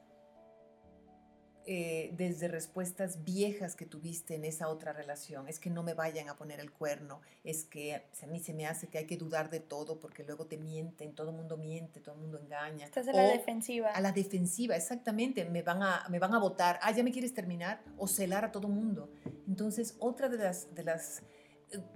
eh, 1.67 2.11
desde 2.15 2.47
respuestas 2.47 3.23
viejas 3.23 3.75
que 3.75 3.87
tuviste 3.87 4.35
en 4.35 4.45
esa 4.45 4.67
otra 4.67 4.93
relación. 4.93 5.47
Es 5.47 5.59
que 5.59 5.71
no 5.71 5.81
me 5.81 5.95
vayan 5.95 6.29
a 6.29 6.37
poner 6.37 6.59
el 6.59 6.71
cuerno, 6.71 7.21
es 7.43 7.63
que 7.63 7.95
a 7.95 8.27
mí 8.27 8.39
se 8.39 8.53
me 8.53 8.67
hace 8.67 8.85
que 8.85 8.99
hay 8.99 9.07
que 9.07 9.17
dudar 9.17 9.49
de 9.49 9.61
todo 9.61 9.99
porque 9.99 10.23
luego 10.23 10.45
te 10.45 10.57
mienten, 10.57 11.15
todo 11.15 11.31
el 11.31 11.35
mundo 11.35 11.57
miente, 11.57 12.01
todo 12.01 12.13
el 12.13 12.21
mundo 12.21 12.39
engaña. 12.39 12.85
Estás 12.85 13.07
a 13.07 13.13
la 13.13 13.23
defensiva. 13.23 13.89
A 13.89 13.99
la 13.99 14.11
defensiva, 14.11 14.75
exactamente. 14.75 15.43
Me 15.45 15.63
van, 15.63 15.81
a, 15.81 16.05
me 16.09 16.19
van 16.19 16.35
a 16.35 16.37
votar, 16.37 16.79
ah, 16.83 16.91
ya 16.91 17.03
me 17.03 17.11
quieres 17.11 17.33
terminar, 17.33 17.81
o 17.97 18.07
celar 18.07 18.45
a 18.45 18.51
todo 18.51 18.67
el 18.67 18.73
mundo. 18.73 19.09
Entonces, 19.47 19.95
otra 19.97 20.29
de 20.29 20.37
las, 20.37 20.75
de 20.75 20.83
las, 20.83 21.23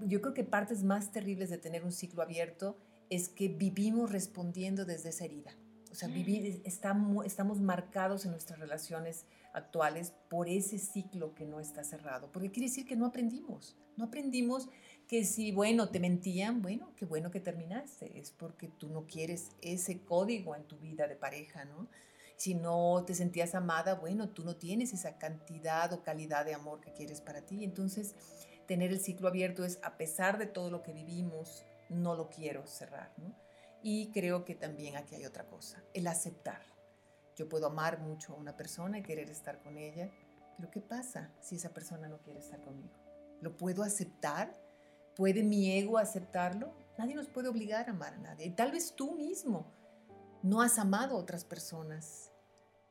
yo 0.05 0.21
creo 0.21 0.33
que 0.33 0.43
partes 0.43 0.83
más 0.83 1.11
terribles 1.11 1.49
de 1.49 1.57
tener 1.57 1.83
un 1.83 1.91
ciclo 1.91 2.21
abierto 2.21 2.77
es 3.09 3.29
que 3.29 3.47
vivimos 3.47 4.11
respondiendo 4.11 4.85
desde 4.85 5.09
esa 5.09 5.25
herida. 5.25 5.55
O 5.91 5.95
sea, 5.95 6.07
vivir, 6.07 6.61
estamos, 6.65 7.25
estamos 7.25 7.59
marcados 7.59 8.23
en 8.25 8.31
nuestras 8.31 8.59
relaciones 8.59 9.25
actuales 9.53 10.13
por 10.29 10.47
ese 10.47 10.77
ciclo 10.77 11.33
que 11.33 11.45
no 11.45 11.59
está 11.59 11.83
cerrado. 11.83 12.31
Porque 12.31 12.51
quiere 12.51 12.69
decir 12.69 12.85
que 12.85 12.95
no 12.95 13.07
aprendimos. 13.07 13.75
No 13.97 14.05
aprendimos 14.05 14.69
que 15.07 15.25
si, 15.25 15.51
bueno, 15.51 15.89
te 15.89 15.99
mentían, 15.99 16.61
bueno, 16.61 16.93
qué 16.95 17.05
bueno 17.05 17.31
que 17.31 17.39
terminaste. 17.39 18.19
Es 18.19 18.29
porque 18.29 18.67
tú 18.67 18.89
no 18.89 19.07
quieres 19.07 19.49
ese 19.61 20.01
código 20.01 20.55
en 20.55 20.63
tu 20.65 20.77
vida 20.77 21.07
de 21.07 21.15
pareja, 21.15 21.65
¿no? 21.65 21.88
Si 22.38 22.53
no 22.53 23.03
te 23.05 23.15
sentías 23.15 23.55
amada, 23.55 23.95
bueno, 23.95 24.29
tú 24.29 24.45
no 24.45 24.55
tienes 24.55 24.93
esa 24.93 25.17
cantidad 25.17 25.91
o 25.91 26.03
calidad 26.03 26.45
de 26.45 26.53
amor 26.53 26.79
que 26.79 26.93
quieres 26.93 27.19
para 27.19 27.41
ti. 27.41 27.65
Entonces, 27.65 28.15
tener 28.69 28.91
el 28.91 28.99
ciclo 28.99 29.27
abierto 29.27 29.65
es, 29.65 29.79
a 29.81 29.97
pesar 29.97 30.38
de 30.38 30.45
todo 30.45 30.69
lo 30.69 30.83
que 30.83 30.93
vivimos, 30.93 31.65
no 31.89 32.13
lo 32.13 32.29
quiero 32.29 32.67
cerrar. 32.67 33.11
Y 33.81 34.11
creo 34.11 34.45
que 34.45 34.53
también 34.53 34.95
aquí 34.95 35.15
hay 35.15 35.25
otra 35.25 35.47
cosa, 35.47 35.83
el 35.95 36.05
aceptar. 36.05 36.61
Yo 37.35 37.49
puedo 37.49 37.65
amar 37.65 37.99
mucho 37.99 38.33
a 38.33 38.35
una 38.35 38.55
persona 38.55 38.99
y 38.99 39.01
querer 39.01 39.31
estar 39.31 39.59
con 39.63 39.79
ella, 39.79 40.11
pero 40.55 40.69
¿qué 40.69 40.81
pasa 40.81 41.33
si 41.41 41.55
esa 41.55 41.73
persona 41.73 42.07
no 42.07 42.19
quiere 42.19 42.41
estar 42.41 42.61
conmigo? 42.61 42.93
¿Lo 43.41 43.57
puedo 43.57 43.81
aceptar? 43.81 44.55
¿Puede 45.15 45.41
mi 45.41 45.71
ego 45.71 45.97
aceptarlo? 45.97 46.71
Nadie 46.99 47.15
nos 47.15 47.27
puede 47.27 47.47
obligar 47.47 47.88
a 47.88 47.93
amar 47.93 48.13
a 48.13 48.17
nadie. 48.17 48.51
tal 48.51 48.71
vez 48.71 48.93
tú 48.95 49.15
mismo 49.15 49.65
no 50.43 50.61
has 50.61 50.77
amado 50.77 51.15
a 51.15 51.19
otras 51.19 51.43
personas 51.43 52.31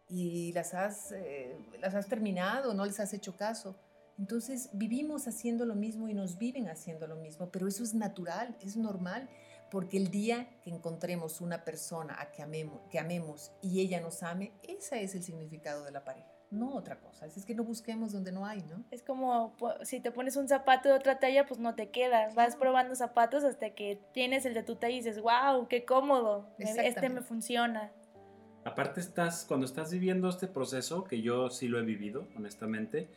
y 0.08 0.52
las 0.54 0.74
has, 0.74 1.12
eh, 1.12 1.56
las 1.78 1.94
has 1.94 2.08
terminado, 2.08 2.74
no 2.74 2.84
les 2.84 2.98
has 2.98 3.14
hecho 3.14 3.36
caso. 3.36 3.76
Entonces 4.18 4.70
vivimos 4.72 5.28
haciendo 5.28 5.64
lo 5.64 5.74
mismo 5.74 6.08
y 6.08 6.14
nos 6.14 6.38
viven 6.38 6.68
haciendo 6.68 7.06
lo 7.06 7.16
mismo, 7.16 7.50
pero 7.50 7.68
eso 7.68 7.84
es 7.84 7.94
natural, 7.94 8.56
es 8.60 8.76
normal 8.76 9.28
porque 9.70 9.96
el 9.96 10.10
día 10.10 10.48
que 10.62 10.70
encontremos 10.70 11.40
una 11.40 11.64
persona 11.64 12.16
a 12.20 12.32
que 12.32 12.42
amemos, 12.42 12.80
que 12.90 12.98
amemos 12.98 13.52
y 13.62 13.80
ella 13.80 14.00
nos 14.00 14.22
ame, 14.22 14.52
ese 14.62 15.02
es 15.02 15.14
el 15.14 15.22
significado 15.22 15.84
de 15.84 15.92
la 15.92 16.04
pareja, 16.04 16.28
no 16.50 16.74
otra 16.74 16.98
cosa. 17.00 17.26
Así 17.26 17.38
es 17.38 17.46
que 17.46 17.54
no 17.54 17.64
busquemos 17.64 18.12
donde 18.12 18.32
no 18.32 18.46
hay, 18.46 18.62
¿no? 18.62 18.84
Es 18.90 19.02
como 19.02 19.54
si 19.82 20.00
te 20.00 20.10
pones 20.10 20.36
un 20.36 20.48
zapato 20.48 20.88
de 20.88 20.94
otra 20.94 21.18
talla, 21.18 21.46
pues 21.46 21.60
no 21.60 21.74
te 21.74 21.90
queda. 21.90 22.32
Vas 22.34 22.56
probando 22.56 22.94
zapatos 22.94 23.44
hasta 23.44 23.70
que 23.70 24.00
tienes 24.12 24.46
el 24.46 24.54
de 24.54 24.62
tu 24.62 24.76
talla 24.76 24.94
y 24.94 24.98
dices, 24.98 25.20
wow, 25.20 25.68
qué 25.68 25.84
cómodo, 25.84 26.48
este 26.58 27.08
me 27.08 27.20
funciona. 27.20 27.92
Aparte 28.64 29.00
estás, 29.00 29.44
cuando 29.44 29.66
estás 29.66 29.92
viviendo 29.92 30.28
este 30.28 30.46
proceso, 30.46 31.04
que 31.04 31.22
yo 31.22 31.48
sí 31.50 31.68
lo 31.68 31.78
he 31.78 31.82
vivido, 31.82 32.26
honestamente, 32.36 33.08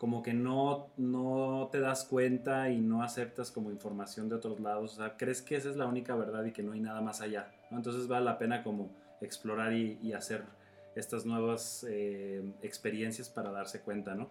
como 0.00 0.22
que 0.22 0.32
no, 0.32 0.88
no 0.96 1.68
te 1.70 1.78
das 1.78 2.04
cuenta 2.04 2.70
y 2.70 2.80
no 2.80 3.02
aceptas 3.02 3.50
como 3.50 3.70
información 3.70 4.30
de 4.30 4.36
otros 4.36 4.58
lados, 4.58 4.94
o 4.94 4.96
sea, 4.96 5.18
crees 5.18 5.42
que 5.42 5.56
esa 5.56 5.68
es 5.68 5.76
la 5.76 5.84
única 5.84 6.14
verdad 6.14 6.42
y 6.46 6.52
que 6.52 6.62
no 6.62 6.72
hay 6.72 6.80
nada 6.80 7.02
más 7.02 7.20
allá, 7.20 7.52
¿no? 7.70 7.76
Entonces 7.76 8.08
vale 8.08 8.24
la 8.24 8.38
pena 8.38 8.62
como 8.62 8.90
explorar 9.20 9.74
y, 9.74 10.14
hacer 10.14 10.44
estas 10.94 11.26
nuevas 11.26 11.84
eh, 11.86 12.42
experiencias 12.62 13.28
para 13.28 13.50
darse 13.50 13.82
cuenta, 13.82 14.14
¿no? 14.14 14.30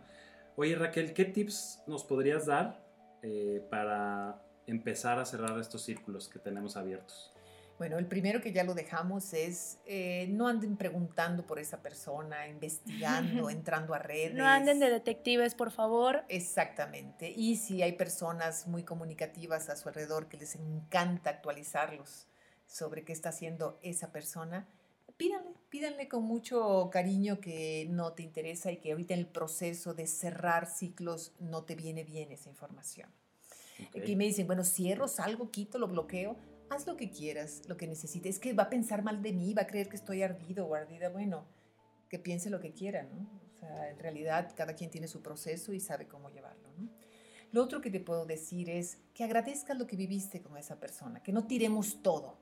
Oye 0.55 0.73
Raquel, 0.75 1.13
¿qué 1.13 1.25
tips 1.25 1.83
nos 1.85 2.03
podrías 2.03 2.47
dar 2.47 2.83
eh, 3.21 3.63
para 3.69 4.41
empezar 4.65 5.19
a 5.19 5.25
cerrar 5.25 5.59
estos 5.59 5.83
círculos 5.83 6.29
que 6.29 6.39
tenemos 6.39 6.77
abiertos? 6.77 7.31
Bueno, 7.79 7.97
el 7.97 8.07
primero 8.07 8.41
que 8.41 8.51
ya 8.51 8.65
lo 8.65 8.73
dejamos 8.73 9.33
es 9.33 9.79
eh, 9.85 10.27
no 10.31 10.49
anden 10.49 10.75
preguntando 10.75 11.47
por 11.47 11.59
esa 11.59 11.81
persona, 11.81 12.49
investigando, 12.49 13.49
entrando 13.49 13.93
a 13.93 13.99
redes. 13.99 14.33
No 14.33 14.45
anden 14.45 14.81
de 14.81 14.89
detectives, 14.89 15.55
por 15.55 15.71
favor. 15.71 16.25
Exactamente. 16.27 17.31
Y 17.31 17.55
si 17.55 17.81
hay 17.81 17.93
personas 17.93 18.67
muy 18.67 18.83
comunicativas 18.83 19.69
a 19.69 19.77
su 19.77 19.87
alrededor 19.87 20.27
que 20.27 20.35
les 20.35 20.55
encanta 20.55 21.29
actualizarlos 21.29 22.27
sobre 22.67 23.05
qué 23.05 23.13
está 23.13 23.29
haciendo 23.29 23.79
esa 23.81 24.11
persona, 24.11 24.67
pídanle, 25.15 25.51
pídanle 25.69 26.09
con 26.09 26.23
mucho 26.23 26.89
cariño 26.91 27.39
que 27.39 27.87
no 27.89 28.11
te 28.11 28.23
interesa 28.23 28.73
y 28.73 28.77
que 28.77 28.91
ahorita 28.91 29.13
en 29.13 29.21
el 29.21 29.27
proceso 29.27 29.93
de 29.93 30.05
cerrar 30.05 30.65
ciclos 30.65 31.31
no 31.39 31.63
te 31.63 31.75
viene 31.75 32.03
bien 32.03 32.33
esa 32.33 32.49
información. 32.49 33.09
Aquí 33.97 34.17
me 34.17 34.25
dicen, 34.25 34.47
bueno, 34.47 34.65
cierro, 34.65 35.07
salgo, 35.07 35.49
quito, 35.49 35.79
lo 35.79 35.87
bloqueo 35.87 36.35
haz 36.69 36.87
lo 36.87 36.95
que 36.95 37.09
quieras, 37.09 37.61
lo 37.67 37.77
que 37.77 37.87
necesites. 37.87 38.35
Es 38.35 38.41
que 38.41 38.53
va 38.53 38.63
a 38.63 38.69
pensar 38.69 39.03
mal 39.03 39.21
de 39.21 39.33
mí, 39.33 39.53
va 39.53 39.63
a 39.63 39.67
creer 39.67 39.89
que 39.89 39.95
estoy 39.95 40.23
ardido 40.23 40.65
o 40.67 40.75
ardida. 40.75 41.09
Bueno, 41.09 41.45
que 42.09 42.19
piense 42.19 42.49
lo 42.49 42.59
que 42.59 42.73
quiera, 42.73 43.03
¿no? 43.03 43.29
O 43.53 43.59
sea, 43.59 43.89
en 43.89 43.99
realidad 43.99 44.53
cada 44.55 44.73
quien 44.73 44.89
tiene 44.89 45.07
su 45.07 45.21
proceso 45.21 45.73
y 45.73 45.79
sabe 45.79 46.07
cómo 46.07 46.29
llevarlo, 46.29 46.69
¿no? 46.77 46.89
Lo 47.51 47.63
otro 47.63 47.81
que 47.81 47.89
te 47.89 47.99
puedo 47.99 48.25
decir 48.25 48.69
es 48.69 48.99
que 49.13 49.23
agradezcas 49.23 49.77
lo 49.77 49.87
que 49.87 49.95
viviste 49.95 50.41
con 50.41 50.55
esa 50.57 50.79
persona, 50.79 51.23
que 51.23 51.31
no 51.31 51.47
tiremos 51.47 52.01
todo. 52.03 52.37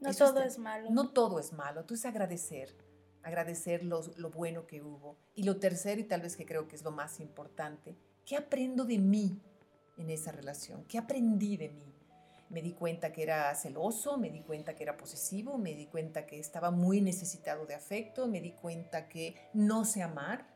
No 0.00 0.12
todo 0.14 0.42
es, 0.42 0.58
malo. 0.58 0.90
No 0.90 1.10
todo 1.10 1.38
es 1.38 1.52
malo, 1.52 1.84
tú 1.84 1.94
es 1.94 2.04
agradecer, 2.04 2.76
agradecer 3.22 3.84
lo, 3.84 4.02
lo 4.16 4.30
bueno 4.30 4.66
que 4.66 4.82
hubo. 4.82 5.16
Y 5.34 5.44
lo 5.44 5.58
tercero, 5.58 6.00
y 6.00 6.04
tal 6.04 6.22
vez 6.22 6.36
que 6.36 6.44
creo 6.44 6.68
que 6.68 6.76
es 6.76 6.82
lo 6.82 6.90
más 6.90 7.20
importante, 7.20 7.96
¿qué 8.24 8.36
aprendo 8.36 8.84
de 8.84 8.98
mí 8.98 9.40
en 9.96 10.10
esa 10.10 10.32
relación? 10.32 10.84
¿Qué 10.84 10.98
aprendí 10.98 11.56
de 11.56 11.68
mí? 11.68 11.97
Me 12.50 12.62
di 12.62 12.72
cuenta 12.72 13.12
que 13.12 13.22
era 13.22 13.54
celoso, 13.54 14.16
me 14.16 14.30
di 14.30 14.40
cuenta 14.40 14.74
que 14.74 14.82
era 14.82 14.96
posesivo, 14.96 15.58
me 15.58 15.74
di 15.74 15.86
cuenta 15.86 16.24
que 16.26 16.38
estaba 16.38 16.70
muy 16.70 17.00
necesitado 17.00 17.66
de 17.66 17.74
afecto, 17.74 18.26
me 18.26 18.40
di 18.40 18.52
cuenta 18.52 19.08
que 19.08 19.34
no 19.52 19.84
sé 19.84 20.02
amar, 20.02 20.46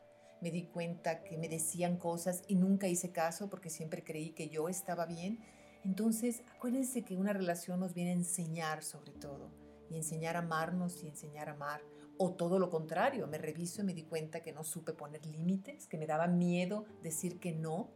me 0.40 0.50
di 0.50 0.64
cuenta 0.64 1.22
que 1.22 1.36
me 1.36 1.48
decían 1.48 1.98
cosas 1.98 2.42
y 2.48 2.54
nunca 2.56 2.88
hice 2.88 3.12
caso 3.12 3.50
porque 3.50 3.70
siempre 3.70 4.02
creí 4.02 4.30
que 4.30 4.48
yo 4.48 4.68
estaba 4.68 5.06
bien. 5.06 5.38
Entonces, 5.84 6.42
acuérdense 6.56 7.04
que 7.04 7.16
una 7.16 7.32
relación 7.32 7.80
nos 7.80 7.92
viene 7.92 8.10
a 8.10 8.14
enseñar 8.14 8.82
sobre 8.82 9.12
todo, 9.12 9.50
y 9.90 9.96
enseñar 9.96 10.36
a 10.36 10.40
amarnos 10.40 11.02
y 11.02 11.08
enseñar 11.08 11.48
a 11.48 11.52
amar. 11.52 11.82
O 12.18 12.32
todo 12.32 12.58
lo 12.58 12.70
contrario, 12.70 13.26
me 13.26 13.38
reviso 13.38 13.82
y 13.82 13.84
me 13.84 13.94
di 13.94 14.04
cuenta 14.04 14.40
que 14.40 14.52
no 14.52 14.64
supe 14.64 14.92
poner 14.92 15.24
límites, 15.26 15.86
que 15.86 15.98
me 15.98 16.06
daba 16.06 16.26
miedo 16.26 16.84
decir 17.02 17.38
que 17.38 17.52
no, 17.52 17.90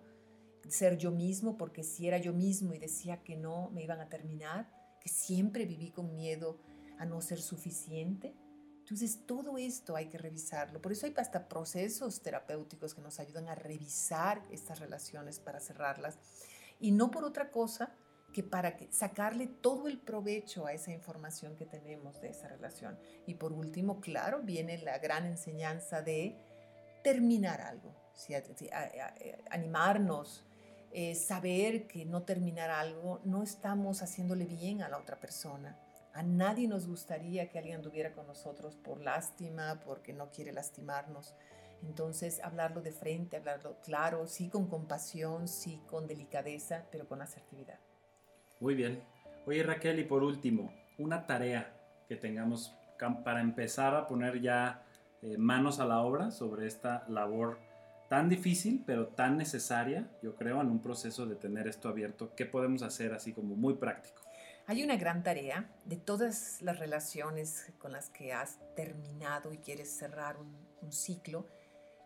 ser 0.69 0.97
yo 0.99 1.11
mismo, 1.11 1.57
porque 1.57 1.83
si 1.83 2.09
era 2.09 2.19
yo 2.19 2.33
mismo 2.33 2.75
y 2.75 2.79
decía 2.79 3.23
que 3.23 3.37
no, 3.37 3.71
me 3.71 3.83
iban 3.83 4.01
a 4.01 4.09
terminar, 4.09 4.69
que 5.01 5.09
siempre 5.09 5.67
viví 5.67 5.91
con 5.91 6.15
miedo 6.15 6.59
a 6.99 7.05
no 7.05 7.21
ser 7.21 7.41
suficiente. 7.41 8.35
Entonces, 8.79 9.27
todo 9.27 9.59
esto 9.59 9.97
hay 9.97 10.07
que 10.07 10.19
revisarlo. 10.19 10.81
Por 10.81 10.93
eso 10.93 11.07
hay 11.07 11.15
hasta 11.17 11.49
procesos 11.49 12.23
terapéuticos 12.23 12.95
que 12.95 13.01
nos 13.01 13.19
ayudan 13.19 13.49
a 13.49 13.55
revisar 13.55 14.43
estas 14.51 14.79
relaciones 14.79 15.41
para 15.41 15.61
cerrarlas. 15.61 16.19
Y 16.79 16.93
no 16.93 17.11
por 17.11 17.25
otra 17.25 17.51
cosa 17.51 17.93
que 18.33 18.43
para 18.43 18.77
sacarle 18.91 19.47
todo 19.47 19.89
el 19.89 19.99
provecho 19.99 20.67
a 20.67 20.73
esa 20.73 20.93
información 20.93 21.57
que 21.57 21.67
tenemos 21.67 22.21
de 22.21 22.29
esa 22.29 22.49
relación. 22.49 22.99
Y 23.27 23.35
por 23.35 23.53
último, 23.53 24.01
claro, 24.01 24.43
viene 24.43 24.79
la 24.79 24.99
gran 24.99 25.27
enseñanza 25.27 26.03
de 26.03 26.37
terminar 27.03 27.61
algo, 27.61 27.95
animarnos, 29.51 30.46
eh, 30.99 31.15
saber 31.15 31.87
que 31.87 32.07
no 32.07 32.23
terminar 32.23 32.71
algo 32.71 33.21
no 33.23 33.43
estamos 33.43 34.01
haciéndole 34.01 34.47
bien 34.47 34.81
a 34.81 34.89
la 34.89 34.97
otra 34.97 35.21
persona. 35.21 35.77
A 36.15 36.23
nadie 36.23 36.69
nos 36.69 36.89
gustaría 36.89 37.51
que 37.51 37.59
alguien 37.59 37.77
anduviera 37.77 38.15
con 38.15 38.27
nosotros 38.27 38.77
por 38.77 39.03
lástima, 39.03 39.79
porque 39.85 40.15
no 40.15 40.31
quiere 40.31 40.55
lastimarnos. 40.55 41.35
Entonces, 41.83 42.41
hablarlo 42.43 42.81
de 42.81 42.93
frente, 42.93 43.37
hablarlo 43.37 43.77
claro, 43.83 44.27
sí 44.27 44.49
con 44.49 44.69
compasión, 44.69 45.49
sí 45.49 45.83
con 45.87 46.07
delicadeza, 46.07 46.87
pero 46.91 47.07
con 47.07 47.21
asertividad. 47.21 47.79
Muy 48.59 48.75
bien. 48.75 49.03
Oye 49.45 49.63
Raquel, 49.63 49.99
y 49.99 50.05
por 50.05 50.23
último, 50.23 50.73
una 50.97 51.27
tarea 51.27 51.77
que 52.09 52.17
tengamos 52.17 52.75
para 53.23 53.43
empezar 53.43 53.95
a 53.95 54.07
poner 54.07 54.41
ya 54.41 54.83
eh, 55.21 55.37
manos 55.37 55.79
a 55.79 55.85
la 55.85 56.01
obra 56.01 56.31
sobre 56.31 56.67
esta 56.67 57.05
labor 57.07 57.59
tan 58.09 58.29
difícil, 58.29 58.83
pero 58.87 59.09
tan 59.09 59.37
necesaria, 59.37 60.09
yo 60.23 60.37
creo, 60.37 60.61
en 60.61 60.69
un 60.69 60.81
proceso 60.81 61.27
de 61.27 61.37
tener 61.37 61.67
esto 61.69 61.89
abierto. 61.89 62.35
¿Qué 62.35 62.47
podemos 62.47 62.83
hacer 62.83 63.13
así 63.13 63.33
como 63.33 63.57
muy 63.57 63.75
práctico? 63.75 64.23
Hay 64.67 64.83
una 64.83 64.97
gran 64.97 65.23
tarea 65.23 65.71
de 65.85 65.97
todas 65.97 66.61
las 66.63 66.79
relaciones 66.79 67.73
con 67.79 67.93
las 67.93 68.11
que 68.11 68.33
has 68.33 68.59
terminado 68.75 69.53
y 69.53 69.59
quieres 69.59 69.97
cerrar 69.97 70.37
un, 70.39 70.57
un 70.83 70.93
ciclo, 70.93 71.47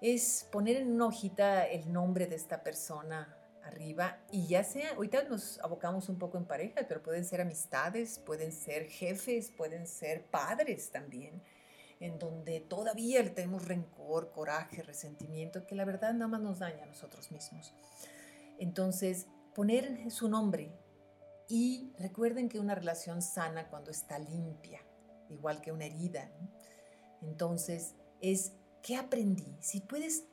es 0.01 0.49
poner 0.51 0.77
en 0.77 0.93
una 0.93 1.07
hojita 1.07 1.67
el 1.67 1.93
nombre 1.93 2.27
de 2.27 2.37
esta 2.37 2.63
persona 2.63 3.37
arriba 3.65 4.19
y 4.31 4.47
ya 4.47 4.65
sea, 4.65 4.91
ahorita 4.95 5.25
nos 5.25 5.59
abocamos 5.61 6.09
un 6.09 6.19
poco 6.19 6.39
en 6.39 6.47
pareja, 6.47 6.83
pero 6.89 7.03
pueden 7.03 7.25
ser 7.25 7.41
amistades, 7.41 8.19
pueden 8.19 8.53
ser 8.53 8.89
jefes, 8.89 9.51
pueden 9.51 9.87
ser 9.87 10.25
padres 10.27 10.91
también, 10.91 11.43
en 12.01 12.19
donde 12.19 12.61
todavía 12.61 13.23
le 13.23 13.31
tenemos 13.31 13.67
rencor, 13.67 14.33
coraje, 14.33 14.83
resentimiento, 14.83 15.67
que 15.67 15.75
la 15.75 15.85
verdad 15.85 16.13
nada 16.13 16.29
más 16.29 16.41
nos 16.41 16.59
daña 16.59 16.83
a 16.83 16.87
nosotros 16.87 17.31
mismos. 17.31 17.73
Entonces, 18.59 19.27
poner 19.55 20.11
su 20.11 20.29
nombre 20.29 20.73
y 21.49 21.93
recuerden 21.99 22.49
que 22.49 22.59
una 22.59 22.75
relación 22.75 23.23
sana 23.23 23.69
cuando 23.69 23.91
está 23.91 24.19
limpia, 24.19 24.81
igual 25.29 25.61
que 25.61 25.73
una 25.73 25.85
herida. 25.85 26.31
Entonces, 27.23 27.95
es, 28.21 28.53
¿qué 28.83 28.97
aprendí? 28.97 29.57
Si 29.61 29.81
puedes 29.81 30.25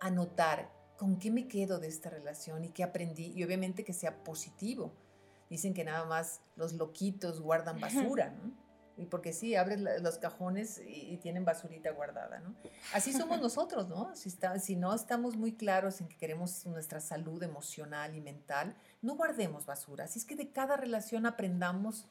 anotar 0.00 0.70
¿con 0.96 1.18
qué 1.18 1.30
me 1.30 1.48
quedo 1.48 1.78
de 1.78 1.88
esta 1.88 2.10
relación 2.10 2.64
y 2.64 2.70
qué 2.70 2.82
aprendí? 2.82 3.32
Y 3.34 3.44
obviamente 3.44 3.84
que 3.84 3.92
sea 3.92 4.22
positivo. 4.22 4.94
Dicen 5.50 5.74
que 5.74 5.84
nada 5.84 6.04
más 6.06 6.40
los 6.56 6.72
loquitos 6.72 7.40
guardan 7.40 7.80
basura, 7.80 8.30
¿no? 8.30 8.52
Y 8.96 9.06
porque 9.06 9.32
sí, 9.32 9.56
abres 9.56 9.80
los 9.80 10.18
cajones 10.18 10.80
y, 10.86 11.16
tienen 11.16 11.44
basurita 11.44 11.90
guardada, 11.90 12.38
¿no? 12.38 12.54
Así 12.92 13.12
somos 13.12 13.40
nosotros, 13.42 13.88
¿no? 13.88 14.14
Si, 14.14 14.28
está, 14.28 14.58
si 14.58 14.76
no 14.76 14.94
estamos 14.94 15.36
muy 15.36 15.52
claros 15.52 16.00
en 16.00 16.08
que 16.08 16.16
queremos 16.16 16.64
nuestra 16.66 17.00
salud 17.00 17.42
emocional 17.42 18.14
y 18.14 18.20
mental, 18.20 18.76
no 19.02 19.16
guardemos 19.16 19.66
basura. 19.66 20.04
Así 20.04 20.18
es 20.18 20.24
que 20.24 20.36
de 20.36 20.50
cada 20.50 20.76
relación 20.76 21.26
aprendamos 21.26 22.06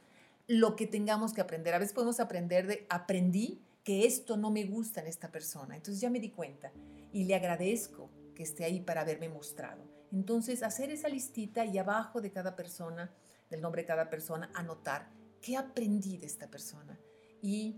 lo 0.48 0.76
que 0.76 0.88
tengamos 0.88 1.34
que 1.34 1.42
aprender. 1.42 1.74
A 1.74 1.80
veces 1.80 1.94
podemos 1.94 2.20
aprender 2.20 2.68
de, 2.68 2.86
aprendí 2.90 3.62
que 3.84 4.06
esto 4.06 4.38
no 4.38 4.52
me 4.52 4.66
gusta 4.66 5.02
en 5.02 5.08
esta 5.08 5.32
persona. 5.32 5.76
Entonces 5.76 6.02
ya 6.02 6.10
me 6.10 6.20
di 6.20 6.32
cuenta 6.32 6.72
y 7.12 7.26
le 7.26 7.36
agradezco 7.36 8.10
que 8.36 8.44
esté 8.44 8.66
ahí 8.66 8.80
para 8.80 9.02
haberme 9.02 9.30
mostrado. 9.30 9.84
Entonces, 10.12 10.62
hacer 10.62 10.92
esa 10.92 11.10
listita 11.10 11.66
y 11.66 11.78
abajo 11.78 12.22
de 12.22 12.32
cada 12.32 12.56
persona, 12.56 13.12
del 13.50 13.62
nombre 13.62 13.82
de 13.82 13.88
cada 13.88 14.10
persona, 14.10 14.52
anotar 14.54 15.10
qué 15.44 15.58
aprendí 15.58 16.18
de 16.18 16.26
esta 16.26 16.48
persona. 16.48 16.98
Y 17.42 17.76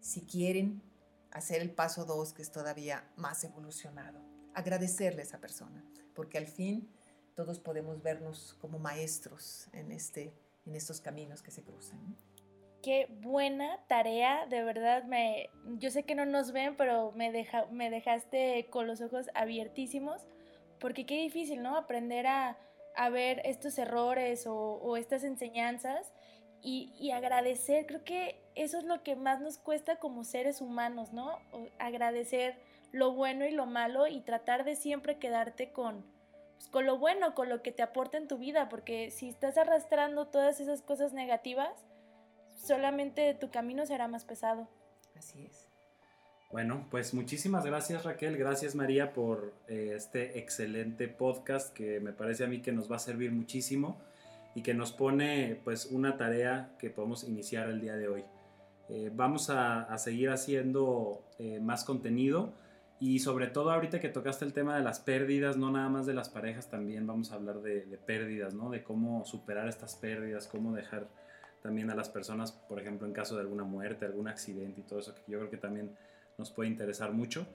si 0.00 0.22
quieren, 0.22 0.82
hacer 1.30 1.62
el 1.62 1.70
paso 1.70 2.04
dos, 2.04 2.32
que 2.32 2.42
es 2.42 2.50
todavía 2.50 3.08
más 3.16 3.44
evolucionado. 3.44 4.20
Agradecerle 4.54 5.20
a 5.20 5.24
esa 5.24 5.38
persona, 5.38 5.84
porque 6.14 6.38
al 6.38 6.46
fin 6.46 6.88
todos 7.34 7.60
podemos 7.60 8.02
vernos 8.02 8.56
como 8.60 8.78
maestros 8.78 9.68
en, 9.72 9.92
este, 9.92 10.34
en 10.66 10.74
estos 10.74 11.00
caminos 11.00 11.42
que 11.42 11.50
se 11.50 11.62
cruzan. 11.62 12.16
Qué 12.82 13.06
buena 13.20 13.78
tarea, 13.86 14.46
de 14.46 14.64
verdad 14.64 15.04
me 15.04 15.48
yo 15.78 15.92
sé 15.92 16.02
que 16.02 16.16
no 16.16 16.26
nos 16.26 16.50
ven, 16.50 16.76
pero 16.76 17.12
me 17.12 17.30
deja, 17.30 17.66
me 17.66 17.90
dejaste 17.90 18.66
con 18.70 18.88
los 18.88 19.00
ojos 19.00 19.30
abiertísimos 19.34 20.22
porque 20.80 21.06
qué 21.06 21.22
difícil, 21.22 21.62
¿no? 21.62 21.76
Aprender 21.76 22.26
a, 22.26 22.58
ver 23.12 23.40
estos 23.44 23.78
errores 23.78 24.44
o, 24.48 24.96
estas 24.96 25.22
enseñanzas 25.22 26.12
y, 26.62 26.92
y, 26.98 27.10
agradecer. 27.10 27.86
Creo 27.86 28.04
que 28.04 28.40
eso 28.54 28.78
es 28.78 28.84
lo 28.84 29.02
que 29.02 29.16
más 29.16 29.40
nos 29.40 29.58
cuesta 29.58 29.96
como 29.96 30.24
seres 30.24 30.60
humanos, 30.60 31.12
¿no? 31.12 31.38
agradecer 31.78 32.56
lo 32.92 33.12
bueno 33.12 33.46
y 33.46 33.50
lo 33.50 33.66
malo 33.66 34.06
y 34.06 34.20
tratar 34.20 34.64
de 34.64 34.76
siempre 34.76 35.18
quedarte 35.18 35.72
con, 35.72 36.04
pues, 36.56 36.68
con 36.68 36.86
lo 36.86 36.98
bueno, 36.98 37.34
con 37.34 37.48
lo 37.48 37.62
que 37.62 37.72
te 37.72 37.82
aporta 37.82 38.18
en 38.18 38.28
tu 38.28 38.38
vida, 38.38 38.68
porque 38.68 39.10
si 39.10 39.28
estás 39.28 39.58
arrastrando 39.58 40.26
todas 40.26 40.60
esas 40.60 40.82
cosas 40.82 41.12
negativas, 41.12 41.72
solamente 42.54 43.34
tu 43.34 43.50
camino 43.50 43.86
será 43.86 44.06
más 44.08 44.24
pesado. 44.24 44.68
Así 45.16 45.44
es. 45.44 45.68
Bueno, 46.52 46.86
pues 46.90 47.14
muchísimas 47.14 47.64
gracias 47.64 48.04
Raquel, 48.04 48.36
gracias 48.36 48.74
María 48.74 49.14
por 49.14 49.54
eh, 49.68 49.94
este 49.96 50.38
excelente 50.38 51.08
podcast 51.08 51.72
que 51.72 51.98
me 51.98 52.12
parece 52.12 52.44
a 52.44 52.46
mí 52.46 52.60
que 52.60 52.72
nos 52.72 52.92
va 52.92 52.96
a 52.96 52.98
servir 52.98 53.32
muchísimo 53.32 53.96
y 54.54 54.62
que 54.62 54.74
nos 54.74 54.92
pone 54.92 55.60
pues 55.64 55.86
una 55.86 56.16
tarea 56.16 56.74
que 56.78 56.90
podemos 56.90 57.24
iniciar 57.24 57.68
el 57.68 57.80
día 57.80 57.96
de 57.96 58.08
hoy. 58.08 58.24
Eh, 58.88 59.10
vamos 59.14 59.48
a, 59.50 59.96
seguir 59.98 60.30
haciendo 60.30 61.24
eh, 61.38 61.60
más 61.60 61.84
contenido 61.84 62.52
y 63.00 63.20
sobre 63.20 63.46
todo 63.46 63.72
ahorita 63.72 64.00
que 64.00 64.08
tocaste 64.08 64.44
el 64.44 64.52
tema 64.52 64.76
de 64.76 64.82
las 64.82 65.00
pérdidas, 65.00 65.56
no 65.56 65.70
nada 65.70 65.88
más 65.88 66.06
de 66.06 66.14
las 66.14 66.28
parejas, 66.28 66.70
también 66.70 67.06
vamos 67.06 67.32
a 67.32 67.36
hablar 67.36 67.60
de, 67.62 67.86
de 67.86 67.98
pérdidas, 67.98 68.54
¿no? 68.54 68.70
De 68.70 68.82
cómo 68.82 69.24
superar 69.24 69.68
estas 69.68 69.96
pérdidas, 69.96 70.46
cómo 70.46 70.74
dejar 70.74 71.08
también 71.62 71.90
a 71.90 71.94
las 71.94 72.08
personas, 72.08 72.52
por 72.52 72.80
ejemplo, 72.80 73.06
en 73.06 73.12
caso 73.12 73.36
de 73.36 73.42
alguna 73.42 73.64
muerte, 73.64 74.04
algún 74.04 74.28
accidente 74.28 74.80
y 74.80 74.84
todo 74.84 74.98
eso, 74.98 75.14
que 75.14 75.22
yo 75.28 75.38
creo 75.38 75.50
que 75.50 75.56
también 75.56 75.96
nos 76.36 76.50
puede 76.50 76.68
interesar 76.68 77.12
mucho. 77.12 77.46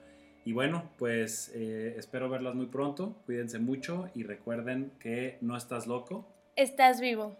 Y 0.44 0.52
bueno, 0.52 0.90
pues 0.96 1.52
eh, 1.54 1.94
espero 1.98 2.28
verlas 2.30 2.54
muy 2.54 2.66
pronto, 2.66 3.16
cuídense 3.26 3.58
mucho 3.58 4.08
y 4.14 4.22
recuerden 4.22 4.92
que 4.98 5.36
no 5.42 5.56
estás 5.56 5.86
loco. 5.86 6.26
Estás 6.58 6.98
vivo. 7.00 7.36